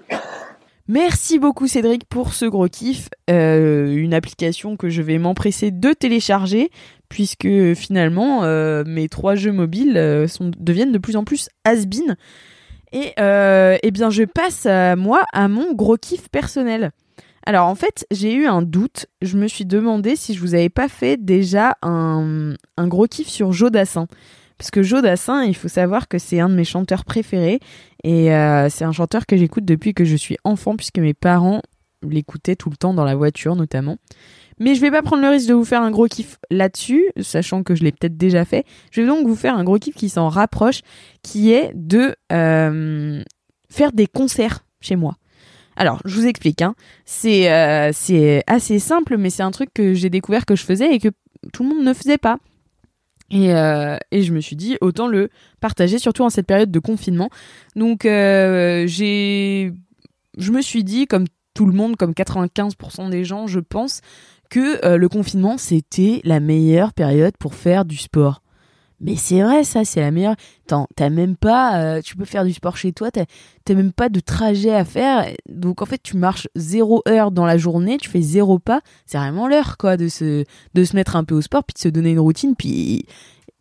Merci 0.88 1.38
beaucoup 1.38 1.68
Cédric 1.68 2.04
pour 2.04 2.34
ce 2.34 2.46
gros 2.46 2.66
kiff. 2.66 3.08
une 3.28 4.12
application 4.12 4.76
que 4.76 4.90
je 4.90 5.02
vais 5.02 5.18
m'empresser 5.18 5.70
de 5.70 5.92
télécharger 5.92 6.70
puisque 7.10 7.74
finalement 7.74 8.44
euh, 8.44 8.84
mes 8.86 9.10
trois 9.10 9.34
jeux 9.34 9.52
mobiles 9.52 9.98
euh, 9.98 10.26
deviennent 10.58 10.92
de 10.92 10.98
plus 10.98 11.16
en 11.16 11.24
plus 11.24 11.50
has-been. 11.64 12.16
Et 12.92 13.12
euh, 13.18 13.76
eh 13.82 13.90
bien 13.90 14.10
je 14.10 14.24
passe 14.24 14.66
à 14.66 14.96
moi 14.96 15.22
à 15.32 15.48
mon 15.48 15.72
gros 15.74 15.96
kiff 15.96 16.28
personnel. 16.28 16.90
Alors 17.46 17.66
en 17.66 17.74
fait 17.74 18.06
j'ai 18.10 18.34
eu 18.34 18.46
un 18.46 18.62
doute, 18.62 19.06
je 19.22 19.36
me 19.36 19.48
suis 19.48 19.64
demandé 19.64 20.16
si 20.16 20.34
je 20.34 20.40
vous 20.40 20.54
avais 20.54 20.68
pas 20.68 20.88
fait 20.88 21.16
déjà 21.16 21.76
un, 21.82 22.54
gros 22.78 23.06
kiff 23.06 23.28
sur 23.28 23.52
Jodassin. 23.52 24.06
parce 24.58 24.70
que 24.70 24.82
Joe 24.82 25.02
Dassin, 25.02 25.44
il 25.44 25.54
faut 25.54 25.68
savoir 25.68 26.08
que 26.08 26.18
c'est 26.18 26.40
un 26.40 26.48
de 26.48 26.54
mes 26.54 26.64
chanteurs 26.64 27.04
préférés 27.04 27.60
et 28.04 28.34
euh, 28.34 28.68
c'est 28.68 28.84
un 28.84 28.92
chanteur 28.92 29.26
que 29.26 29.36
j'écoute 29.36 29.64
depuis 29.64 29.94
que 29.94 30.04
je 30.04 30.16
suis 30.16 30.36
enfant 30.44 30.76
puisque 30.76 30.98
mes 30.98 31.14
parents 31.14 31.62
l'écoutaient 32.02 32.56
tout 32.56 32.70
le 32.70 32.76
temps 32.76 32.94
dans 32.94 33.04
la 33.04 33.14
voiture 33.14 33.56
notamment. 33.56 33.96
Mais 34.60 34.74
je 34.74 34.80
vais 34.82 34.90
pas 34.90 35.00
prendre 35.00 35.22
le 35.22 35.28
risque 35.30 35.48
de 35.48 35.54
vous 35.54 35.64
faire 35.64 35.80
un 35.80 35.90
gros 35.90 36.06
kiff 36.06 36.38
là-dessus, 36.50 37.06
sachant 37.20 37.62
que 37.62 37.74
je 37.74 37.82
l'ai 37.82 37.92
peut-être 37.92 38.18
déjà 38.18 38.44
fait. 38.44 38.66
Je 38.92 39.00
vais 39.00 39.06
donc 39.06 39.26
vous 39.26 39.34
faire 39.34 39.56
un 39.56 39.64
gros 39.64 39.78
kiff 39.78 39.94
qui 39.94 40.10
s'en 40.10 40.28
rapproche, 40.28 40.82
qui 41.22 41.50
est 41.50 41.72
de 41.74 42.14
euh, 42.30 43.22
faire 43.70 43.92
des 43.92 44.06
concerts 44.06 44.66
chez 44.82 44.96
moi. 44.96 45.16
Alors, 45.76 46.02
je 46.04 46.14
vous 46.14 46.26
explique. 46.26 46.60
Hein. 46.60 46.74
C'est 47.06 47.50
euh, 47.50 47.90
c'est 47.94 48.44
assez 48.46 48.78
simple, 48.78 49.16
mais 49.16 49.30
c'est 49.30 49.42
un 49.42 49.50
truc 49.50 49.70
que 49.72 49.94
j'ai 49.94 50.10
découvert 50.10 50.44
que 50.44 50.54
je 50.54 50.64
faisais 50.64 50.94
et 50.94 50.98
que 50.98 51.08
tout 51.54 51.62
le 51.62 51.70
monde 51.70 51.82
ne 51.82 51.94
faisait 51.94 52.18
pas. 52.18 52.36
Et, 53.30 53.54
euh, 53.54 53.96
et 54.10 54.22
je 54.22 54.32
me 54.34 54.40
suis 54.40 54.56
dit, 54.56 54.76
autant 54.82 55.06
le 55.06 55.30
partager, 55.60 55.98
surtout 55.98 56.24
en 56.24 56.30
cette 56.30 56.46
période 56.46 56.70
de 56.70 56.80
confinement. 56.80 57.30
Donc, 57.76 58.00
j'ai, 58.02 59.72
je 60.36 60.52
me 60.52 60.60
suis 60.60 60.84
dit, 60.84 61.06
comme 61.06 61.24
tout 61.54 61.64
le 61.64 61.72
monde, 61.72 61.96
comme 61.96 62.12
95% 62.12 63.08
des 63.08 63.24
gens, 63.24 63.46
je 63.46 63.60
pense, 63.60 64.00
que 64.50 64.84
euh, 64.84 64.98
le 64.98 65.08
confinement, 65.08 65.56
c'était 65.56 66.20
la 66.24 66.40
meilleure 66.40 66.92
période 66.92 67.36
pour 67.38 67.54
faire 67.54 67.84
du 67.84 67.96
sport. 67.96 68.42
Mais 69.00 69.16
c'est 69.16 69.40
vrai, 69.40 69.64
ça, 69.64 69.84
c'est 69.84 70.00
la 70.00 70.10
meilleure. 70.10 70.36
T'as 70.66 71.08
même 71.08 71.34
pas, 71.34 71.80
euh, 71.80 72.02
tu 72.02 72.16
peux 72.16 72.26
faire 72.26 72.44
du 72.44 72.52
sport 72.52 72.76
chez 72.76 72.92
toi, 72.92 73.10
t'as 73.10 73.24
même 73.74 73.92
pas 73.92 74.10
de 74.10 74.20
trajet 74.20 74.74
à 74.74 74.84
faire. 74.84 75.26
Donc 75.48 75.80
en 75.80 75.86
fait, 75.86 76.02
tu 76.02 76.16
marches 76.16 76.48
zéro 76.54 77.02
heure 77.08 77.30
dans 77.30 77.46
la 77.46 77.56
journée, 77.56 77.96
tu 77.96 78.10
fais 78.10 78.20
zéro 78.20 78.58
pas. 78.58 78.82
C'est 79.06 79.16
vraiment 79.16 79.48
l'heure, 79.48 79.78
quoi, 79.78 79.96
de 79.96 80.08
se, 80.08 80.44
de 80.74 80.84
se 80.84 80.94
mettre 80.94 81.16
un 81.16 81.24
peu 81.24 81.34
au 81.34 81.40
sport, 81.40 81.64
puis 81.64 81.74
de 81.74 81.78
se 81.78 81.88
donner 81.88 82.10
une 82.10 82.20
routine, 82.20 82.54
puis 82.56 83.06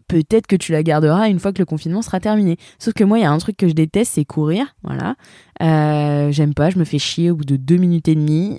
peut-être 0.10 0.48
que 0.48 0.58
tu 0.58 0.74
la 0.74 0.84
garderas 0.84 1.30
une 1.30 1.40
fois 1.40 1.54
que 1.54 1.60
le 1.60 1.66
confinement 1.66 2.02
sera 2.02 2.20
terminé. 2.20 2.58
Sauf 2.78 2.94
que 2.94 3.06
moi, 3.06 3.20
il 3.20 3.22
y 3.22 3.26
a 3.26 3.32
un 3.32 3.38
truc 3.38 3.56
que 3.56 3.70
je 3.70 3.74
déteste, 3.74 4.14
c'est 4.16 4.26
courir. 4.26 4.76
Voilà. 4.84 5.16
Euh, 5.62 6.32
J'aime 6.32 6.54
pas, 6.54 6.70
je 6.70 6.80
me 6.80 6.84
fais 6.84 7.00
chier 7.00 7.32
au 7.32 7.36
bout 7.36 7.46
de 7.46 7.56
deux 7.56 7.78
minutes 7.78 8.10
et 8.10 8.16
demie. 8.16 8.58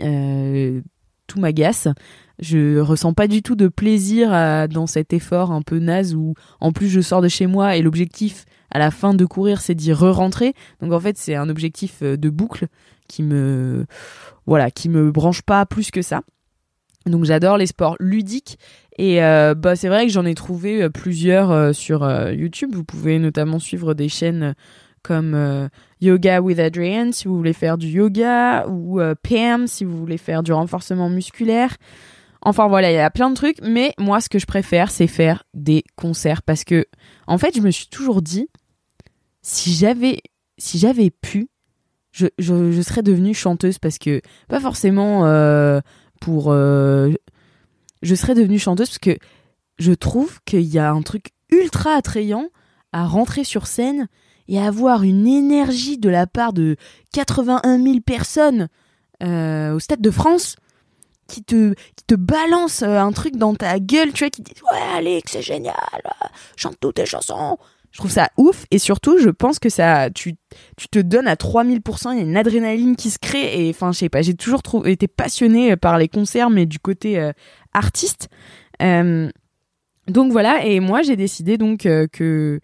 Tout 1.30 1.40
m'agace. 1.40 1.86
Je 2.40 2.80
ressens 2.80 3.14
pas 3.14 3.28
du 3.28 3.42
tout 3.42 3.54
de 3.54 3.68
plaisir 3.68 4.30
dans 4.68 4.86
cet 4.86 5.12
effort 5.12 5.52
un 5.52 5.62
peu 5.62 5.78
naze 5.78 6.14
où 6.14 6.34
en 6.60 6.72
plus 6.72 6.88
je 6.88 7.00
sors 7.00 7.20
de 7.20 7.28
chez 7.28 7.46
moi 7.46 7.76
et 7.76 7.82
l'objectif 7.82 8.46
à 8.70 8.78
la 8.78 8.90
fin 8.90 9.14
de 9.14 9.24
courir 9.24 9.60
c'est 9.60 9.74
d'y 9.74 9.92
re-rentrer. 9.92 10.54
Donc 10.80 10.92
en 10.92 11.00
fait 11.00 11.16
c'est 11.18 11.34
un 11.34 11.48
objectif 11.48 11.98
euh, 12.02 12.16
de 12.16 12.30
boucle 12.30 12.66
qui 13.08 13.22
me 13.22 13.86
voilà 14.46 14.70
qui 14.70 14.88
me 14.88 15.10
branche 15.10 15.42
pas 15.42 15.66
plus 15.66 15.90
que 15.90 16.02
ça. 16.02 16.22
Donc 17.06 17.24
j'adore 17.24 17.56
les 17.56 17.66
sports 17.66 17.96
ludiques 17.98 18.58
et 18.98 19.22
euh, 19.22 19.54
bah 19.54 19.76
c'est 19.76 19.88
vrai 19.88 20.06
que 20.06 20.12
j'en 20.12 20.26
ai 20.26 20.34
trouvé 20.34 20.82
euh, 20.82 20.90
plusieurs 20.90 21.74
sur 21.74 22.08
YouTube. 22.30 22.70
Vous 22.74 22.84
pouvez 22.84 23.18
notamment 23.18 23.58
suivre 23.58 23.94
des 23.94 24.08
chaînes 24.08 24.54
comme 25.02 25.34
euh, 25.34 25.68
Yoga 26.00 26.40
with 26.40 26.58
Adrian 26.58 27.12
si 27.12 27.28
vous 27.28 27.36
voulez 27.36 27.52
faire 27.52 27.78
du 27.78 27.88
yoga 27.88 28.66
ou 28.68 29.00
euh, 29.00 29.14
Pam 29.22 29.66
si 29.66 29.84
vous 29.84 29.98
voulez 29.98 30.18
faire 30.18 30.42
du 30.42 30.52
renforcement 30.52 31.08
musculaire. 31.08 31.76
Enfin 32.42 32.68
voilà, 32.68 32.90
il 32.90 32.94
y 32.94 32.98
a 32.98 33.10
plein 33.10 33.28
de 33.28 33.34
trucs, 33.34 33.58
mais 33.62 33.92
moi 33.98 34.20
ce 34.20 34.28
que 34.28 34.38
je 34.38 34.46
préfère 34.46 34.90
c'est 34.90 35.06
faire 35.06 35.44
des 35.54 35.84
concerts 35.96 36.42
parce 36.42 36.64
que 36.64 36.86
en 37.26 37.38
fait 37.38 37.54
je 37.54 37.60
me 37.60 37.70
suis 37.70 37.88
toujours 37.88 38.22
dit 38.22 38.48
si 39.42 39.74
j'avais 39.74 40.20
si 40.58 40.78
j'avais 40.78 41.10
pu 41.10 41.48
je 42.12 42.82
serais 42.82 43.02
devenue 43.02 43.34
chanteuse 43.34 43.78
parce 43.78 43.98
que 43.98 44.20
pas 44.48 44.60
forcément 44.60 45.26
euh, 45.26 45.80
pour 46.20 46.50
euh, 46.50 47.12
je 48.02 48.14
serais 48.14 48.34
devenue 48.34 48.58
chanteuse 48.58 48.88
parce 48.88 48.98
que 48.98 49.18
je 49.78 49.92
trouve 49.92 50.40
qu'il 50.44 50.62
y 50.62 50.78
a 50.78 50.90
un 50.90 51.02
truc 51.02 51.30
ultra 51.50 51.92
attrayant 51.94 52.48
à 52.92 53.06
rentrer 53.06 53.44
sur 53.44 53.66
scène 53.66 54.08
et 54.50 54.58
avoir 54.58 55.04
une 55.04 55.28
énergie 55.28 55.96
de 55.96 56.10
la 56.10 56.26
part 56.26 56.52
de 56.52 56.76
81 57.14 57.82
000 57.82 58.00
personnes 58.00 58.68
euh, 59.22 59.72
au 59.74 59.78
Stade 59.78 60.00
de 60.00 60.10
France 60.10 60.56
qui 61.28 61.44
te, 61.44 61.72
qui 61.72 62.04
te 62.04 62.16
balance 62.16 62.82
euh, 62.82 62.98
un 62.98 63.12
truc 63.12 63.36
dans 63.36 63.54
ta 63.54 63.78
gueule, 63.78 64.12
tu 64.12 64.24
vois, 64.24 64.30
qui 64.30 64.42
dit 64.42 64.52
Ouais, 64.72 64.96
Alex, 64.96 65.32
c'est 65.32 65.42
génial, 65.42 65.74
euh, 66.04 66.26
chante 66.56 66.76
toutes 66.80 66.96
tes 66.96 67.06
chansons. 67.06 67.58
Je 67.92 67.98
trouve 67.98 68.10
ça 68.10 68.30
ouf 68.36 68.66
et 68.72 68.78
surtout, 68.78 69.18
je 69.18 69.30
pense 69.30 69.60
que 69.60 69.68
ça, 69.68 70.10
tu, 70.10 70.34
tu 70.76 70.88
te 70.88 70.98
donnes 70.98 71.28
à 71.28 71.36
3000%, 71.36 72.12
il 72.12 72.18
y 72.18 72.20
a 72.20 72.22
une 72.22 72.36
adrénaline 72.36 72.96
qui 72.96 73.10
se 73.10 73.18
crée 73.18 73.66
et 73.66 73.70
enfin, 73.70 73.92
je 73.92 73.98
sais 73.98 74.08
pas, 74.08 74.22
j'ai 74.22 74.34
toujours 74.34 74.62
été 74.84 75.06
passionnée 75.06 75.76
par 75.76 75.98
les 75.98 76.08
concerts, 76.08 76.50
mais 76.50 76.66
du 76.66 76.78
côté 76.78 77.32
artiste. 77.72 78.28
Donc 78.78 80.32
voilà, 80.32 80.64
et 80.64 80.78
moi 80.78 81.02
j'ai 81.02 81.16
décidé 81.16 81.58
donc 81.58 81.80
que 81.80 82.60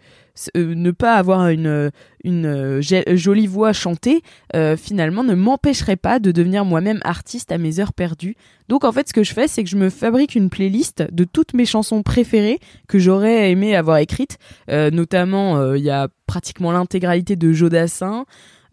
euh, 0.56 0.74
ne 0.74 0.90
pas 0.90 1.14
avoir 1.14 1.48
une, 1.48 1.90
euh, 2.26 2.80
jolie 2.80 3.46
voix 3.46 3.72
chantée, 3.72 4.22
euh, 4.54 4.76
finalement, 4.76 5.24
ne 5.24 5.34
m'empêcherait 5.34 5.96
pas 5.96 6.18
de 6.18 6.32
devenir 6.32 6.64
moi-même 6.64 7.00
artiste 7.04 7.52
à 7.52 7.58
mes 7.58 7.80
heures 7.80 7.92
perdues. 7.92 8.36
Donc 8.68 8.84
en 8.84 8.92
fait, 8.92 9.08
ce 9.08 9.12
que 9.12 9.22
je 9.22 9.32
fais, 9.32 9.48
c'est 9.48 9.64
que 9.64 9.70
je 9.70 9.76
me 9.76 9.90
fabrique 9.90 10.34
une 10.34 10.50
playlist 10.50 11.04
de 11.12 11.24
toutes 11.24 11.54
mes 11.54 11.66
chansons 11.66 12.02
préférées 12.02 12.58
que 12.88 12.98
j'aurais 12.98 13.50
aimé 13.50 13.76
avoir 13.76 13.98
écrites. 13.98 14.38
Notamment, 14.68 15.74
il 15.74 15.82
y 15.82 15.90
a 15.90 16.08
pratiquement 16.26 16.72
l'intégralité 16.72 17.36
de 17.36 17.52
Jodassin. 17.52 18.26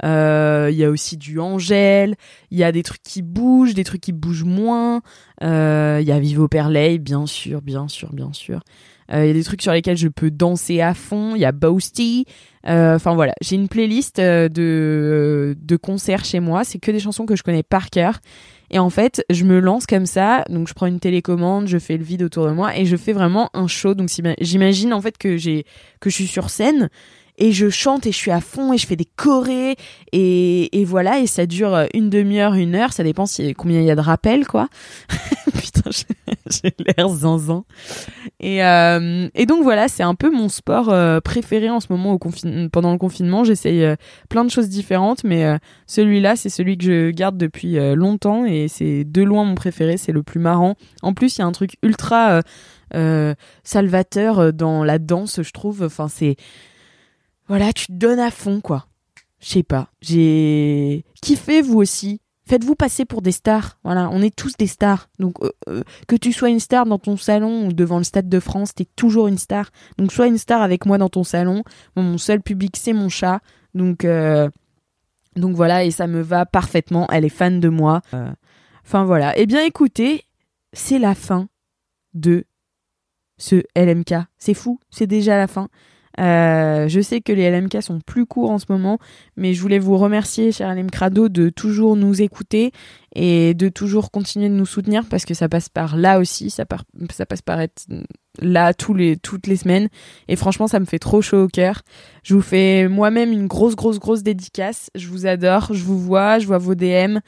Il 0.04 0.76
y 0.76 0.84
a 0.84 0.90
aussi 0.90 1.18
du 1.18 1.40
Angèle, 1.40 2.16
il 2.52 2.58
y 2.58 2.64
a 2.64 2.72
des 2.72 2.84
trucs 2.84 3.04
qui 3.04 3.22
bougent, 3.22 3.74
des 3.74 3.84
trucs 3.84 4.02
qui 4.02 4.12
bougent 4.12 4.44
moins. 4.44 5.02
Il 5.42 5.46
y 5.48 6.12
a 6.12 6.20
Vivo 6.20 6.48
Perley, 6.48 7.00
bien 7.00 7.26
sûr, 7.26 7.62
bien 7.62 7.88
sûr, 7.88 8.14
bien 8.14 8.32
sûr. 8.34 8.62
Il 9.12 9.26
y 9.26 9.30
a 9.30 9.34
des 9.34 9.44
trucs 9.44 9.62
sur 9.62 9.74
lesquels 9.74 9.98
je 9.98 10.08
peux 10.08 10.32
danser 10.32 10.82
à 10.82 10.94
fond. 10.94 11.36
Il 11.36 11.42
y 11.42 11.46
a 11.46 11.52
Boasty. 11.52 12.26
Enfin 12.66 13.14
voilà, 13.14 13.34
j'ai 13.42 13.56
une 13.56 13.68
playlist 13.68 14.20
de, 14.20 15.56
de 15.60 15.76
concerts 15.76 16.26
chez 16.26 16.40
moi. 16.40 16.64
C'est 16.64 16.80
que 16.80 16.92
des 16.92 17.00
chansons 17.00 17.26
que 17.26 17.36
je 17.36 17.44
connais 17.44 17.64
par 17.64 17.90
cœur. 17.90 18.20
Et 18.72 18.80
en 18.80 18.90
fait, 18.90 19.24
je 19.30 19.44
me 19.44 19.60
lance 19.60 19.86
comme 19.86 20.08
ça. 20.08 20.46
Donc 20.50 20.68
je 20.68 20.74
prends 20.74 20.88
une 20.88 21.00
télécommande, 21.00 21.68
je 21.68 21.78
fais 21.78 21.96
le 21.96 22.04
vide 22.04 22.24
autour 22.24 22.48
de 22.48 22.54
moi 22.54 22.76
et 22.76 22.86
je 22.86 22.96
fais 22.98 23.14
vraiment 23.14 23.50
un 23.54 23.68
show. 23.68 23.94
Donc 23.94 24.10
j'imagine 24.42 24.94
en 24.94 25.02
fait 25.02 25.18
que 25.18 25.38
j'ai 25.38 25.66
que 26.00 26.10
je 26.10 26.16
suis 26.16 26.28
sur 26.28 26.50
scène 26.50 26.90
et 27.38 27.52
je 27.52 27.70
chante 27.70 28.06
et 28.06 28.12
je 28.12 28.18
suis 28.18 28.32
à 28.32 28.42
fond 28.42 28.74
et 28.74 28.78
je 28.78 28.88
fais 28.88 28.96
des 28.96 29.08
chorés 29.16 29.76
et, 30.12 30.80
et 30.80 30.86
voilà 30.86 31.20
et 31.20 31.28
ça 31.28 31.46
dure 31.46 31.88
une 31.94 32.10
demi-heure, 32.10 32.54
une 32.54 32.76
heure, 32.76 32.94
ça 32.94 33.04
dépend 33.04 33.26
si, 33.26 33.54
combien 33.54 33.80
il 33.80 33.86
y 33.86 33.92
a 33.92 33.96
de 33.96 34.02
rappels 34.02 34.48
quoi. 34.48 34.70
Putain, 35.54 35.90
j'ai 35.92 36.74
l'air 36.80 37.10
zinzin. 37.10 37.64
Et, 38.40 38.64
euh, 38.64 39.30
et 39.36 39.46
donc 39.46 39.64
voilà, 39.64 39.88
c'est 39.88 40.04
un 40.04 40.16
peu 40.16 40.30
mon 40.30 40.50
sport 40.50 40.90
euh, 40.90 41.20
préféré 41.20 41.70
en 41.70 41.80
ce 41.80 41.88
moment 41.90 42.14
au 42.14 42.20
pendant 42.72 42.92
le 42.92 42.98
confinement. 42.98 43.44
J'essaye 43.44 43.84
euh, 43.84 43.96
plein 44.30 44.44
de 44.44 44.50
choses 44.50 44.70
différentes, 44.70 45.24
mais 45.24 45.46
euh, 45.46 45.58
celui-là, 45.88 46.36
c'est 46.36 46.50
celui 46.50 46.78
que 46.78 46.86
je 46.86 47.12
garde 47.12 47.38
depuis 47.38 47.78
euh, 47.78 47.96
longtemps 47.96 48.46
et 48.46 48.68
c'est 48.68 49.04
de 49.04 49.24
loin 49.24 49.46
mon 49.46 49.56
préféré. 49.56 49.98
C'est 49.98 50.12
le 50.12 50.24
plus 50.24 50.40
marrant. 50.40 50.76
En 51.02 51.14
plus, 51.14 51.38
il 51.38 51.40
y 51.40 51.44
a 51.44 51.46
un 51.46 51.52
truc 51.52 51.78
ultra 51.82 52.42
salvateur 53.64 54.54
dans 54.54 54.84
la 54.84 55.00
danse, 55.00 55.42
je 55.42 55.52
trouve. 55.52 55.82
Enfin, 55.82 56.08
c'est 56.08 56.36
voilà, 57.48 57.74
tu 57.74 57.88
te 57.88 57.94
donnes 57.94 58.20
à 58.20 58.32
fond, 58.32 58.62
quoi. 58.62 58.88
Je 59.40 59.50
sais 59.50 59.64
pas. 59.64 59.90
J'ai 60.02 61.04
kiffé, 61.22 61.62
vous 61.62 61.78
aussi. 61.78 62.22
Faites-vous 62.46 62.76
passer 62.76 63.06
pour 63.06 63.22
des 63.22 63.32
stars. 63.32 63.78
Voilà, 63.84 64.10
on 64.10 64.22
est 64.22 64.36
tous 64.36 64.58
des 64.58 64.68
stars. 64.68 65.10
Donc, 65.20 65.42
euh, 65.42 65.50
euh, 65.70 65.84
que 66.08 66.16
tu 66.16 66.34
sois 66.34 66.50
une 66.50 66.60
star 66.60 66.86
dans 66.86 67.00
ton 67.00 67.16
salon 67.16 67.68
ou 67.68 67.74
devant 67.74 67.98
le 67.98 68.04
Stade 68.04 68.28
de 68.28 68.40
France, 68.40 68.74
t'es 68.74 68.88
toujours 68.96 69.28
une 69.28 69.38
star. 69.38 69.72
Donc, 69.98 70.12
sois 70.12 70.28
une 70.28 70.38
star 70.38 70.62
avec 70.62 70.86
moi 70.86 70.98
dans 70.98 71.10
ton 71.10 71.24
salon. 71.24 71.64
Mon 71.96 72.18
seul 72.18 72.42
public, 72.42 72.76
c'est 72.78 72.94
mon 72.94 73.08
chat. 73.08 73.40
Donc, 73.74 74.04
euh, 74.04 74.50
donc 75.38 75.56
voilà, 75.56 75.86
et 75.86 75.92
ça 75.92 76.08
me 76.08 76.22
va 76.22 76.46
parfaitement. 76.46 77.08
Elle 77.12 77.26
est 77.26 77.30
fan 77.30 77.60
de 77.60 77.70
moi. 77.70 78.02
Enfin, 78.86 79.06
voilà. 79.06 79.38
Eh 79.38 79.46
bien, 79.46 79.64
écoutez, 79.64 80.24
c'est 80.74 81.00
la 81.00 81.16
fin 81.16 81.48
de 82.14 82.46
ce 83.38 83.64
LMK. 83.76 84.16
C'est 84.38 84.54
fou, 84.54 84.80
c'est 84.90 85.08
déjà 85.08 85.38
la 85.38 85.48
fin. 85.48 85.70
Euh, 86.20 86.88
je 86.88 87.02
sais 87.02 87.22
que 87.22 87.34
les 87.34 87.50
LMK 87.50 87.82
sont 87.82 88.00
plus 88.00 88.26
courts 88.26 88.52
en 88.52 88.60
ce 88.60 88.66
moment, 88.70 89.00
mais 89.36 89.54
je 89.54 89.62
voulais 89.62 89.80
vous 89.80 89.98
remercier, 89.98 90.52
cher 90.52 90.74
LM 90.74 90.92
Crado, 90.92 91.30
de 91.30 91.50
toujours 91.50 91.96
nous 91.96 92.22
écouter 92.22 92.72
et 93.16 93.54
de 93.54 93.70
toujours 93.70 94.12
continuer 94.12 94.50
de 94.50 94.54
nous 94.54 94.66
soutenir 94.66 95.06
parce 95.10 95.26
que 95.26 95.34
ça 95.34 95.50
passe 95.50 95.70
par 95.70 95.98
là 95.98 96.20
aussi, 96.20 96.50
ça, 96.50 96.66
passe 96.66 97.42
par 97.42 97.62
être 97.62 97.88
là 98.40 98.74
toutes 98.74 99.48
les 99.48 99.56
semaines. 99.56 99.90
Et 100.28 100.36
franchement, 100.36 100.68
ça 100.68 100.80
me 100.80 100.86
fait 100.86 101.00
trop 101.00 101.22
chaud 101.22 101.44
au 101.44 101.48
cœur. 101.48 101.82
Je 102.24 102.36
vous 102.36 102.42
fais 102.42 102.88
moi-même 102.88 103.32
une 103.32 103.48
grosse, 103.48 103.76
grosse, 103.76 104.00
grosse 104.00 104.24
dédicace. 104.24 104.90
Je 104.96 105.08
vous 105.08 105.26
adore, 105.26 105.74
je 105.74 105.84
vous 105.84 106.00
vois, 106.00 106.40
je 106.40 106.48
vois 106.48 106.58
vos 106.60 106.76
DM. 106.76 107.20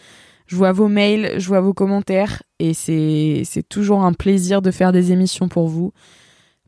Je 0.47 0.55
vois 0.55 0.71
vos 0.71 0.87
mails, 0.87 1.39
je 1.39 1.47
vois 1.47 1.59
vos 1.59 1.73
commentaires 1.73 2.43
et 2.59 2.75
c'est 2.75 3.67
toujours 3.67 4.03
un 4.03 4.13
plaisir 4.13 4.61
de 4.61 4.69
faire 4.69 4.91
des 4.91 5.11
émissions 5.11 5.47
pour 5.47 5.67
vous. 5.67 5.91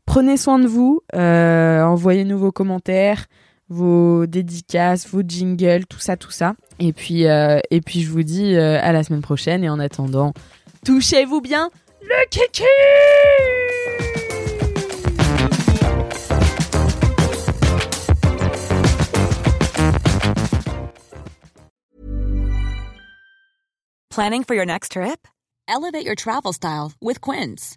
Prenez 0.08 0.38
soin 0.38 0.58
de 0.58 0.66
vous, 0.66 1.02
euh, 1.14 1.82
envoyez-nous 1.82 2.38
vos 2.38 2.50
commentaires, 2.50 3.26
vos 3.68 4.24
dédicaces, 4.24 5.06
vos 5.06 5.20
jingles, 5.20 5.84
tout 5.84 5.98
ça, 5.98 6.16
tout 6.16 6.30
ça. 6.30 6.54
Et 6.78 6.94
puis, 6.94 7.26
euh, 7.26 7.60
je 7.70 8.08
vous 8.08 8.22
dis 8.22 8.54
euh, 8.54 8.80
à 8.80 8.92
la 8.92 9.04
semaine 9.04 9.20
prochaine. 9.20 9.62
Et 9.64 9.68
en 9.68 9.78
attendant, 9.78 10.32
touchez-vous 10.86 11.42
bien 11.42 11.68
le 12.00 12.28
kiki! 12.30 12.64
Planning 24.08 24.42
for 24.42 24.54
your 24.54 24.64
next 24.64 24.92
trip? 24.92 25.28
Elevate 25.68 26.06
your 26.06 26.16
travel 26.16 26.54
style 26.54 26.92
with 27.02 27.20
Quince. 27.20 27.76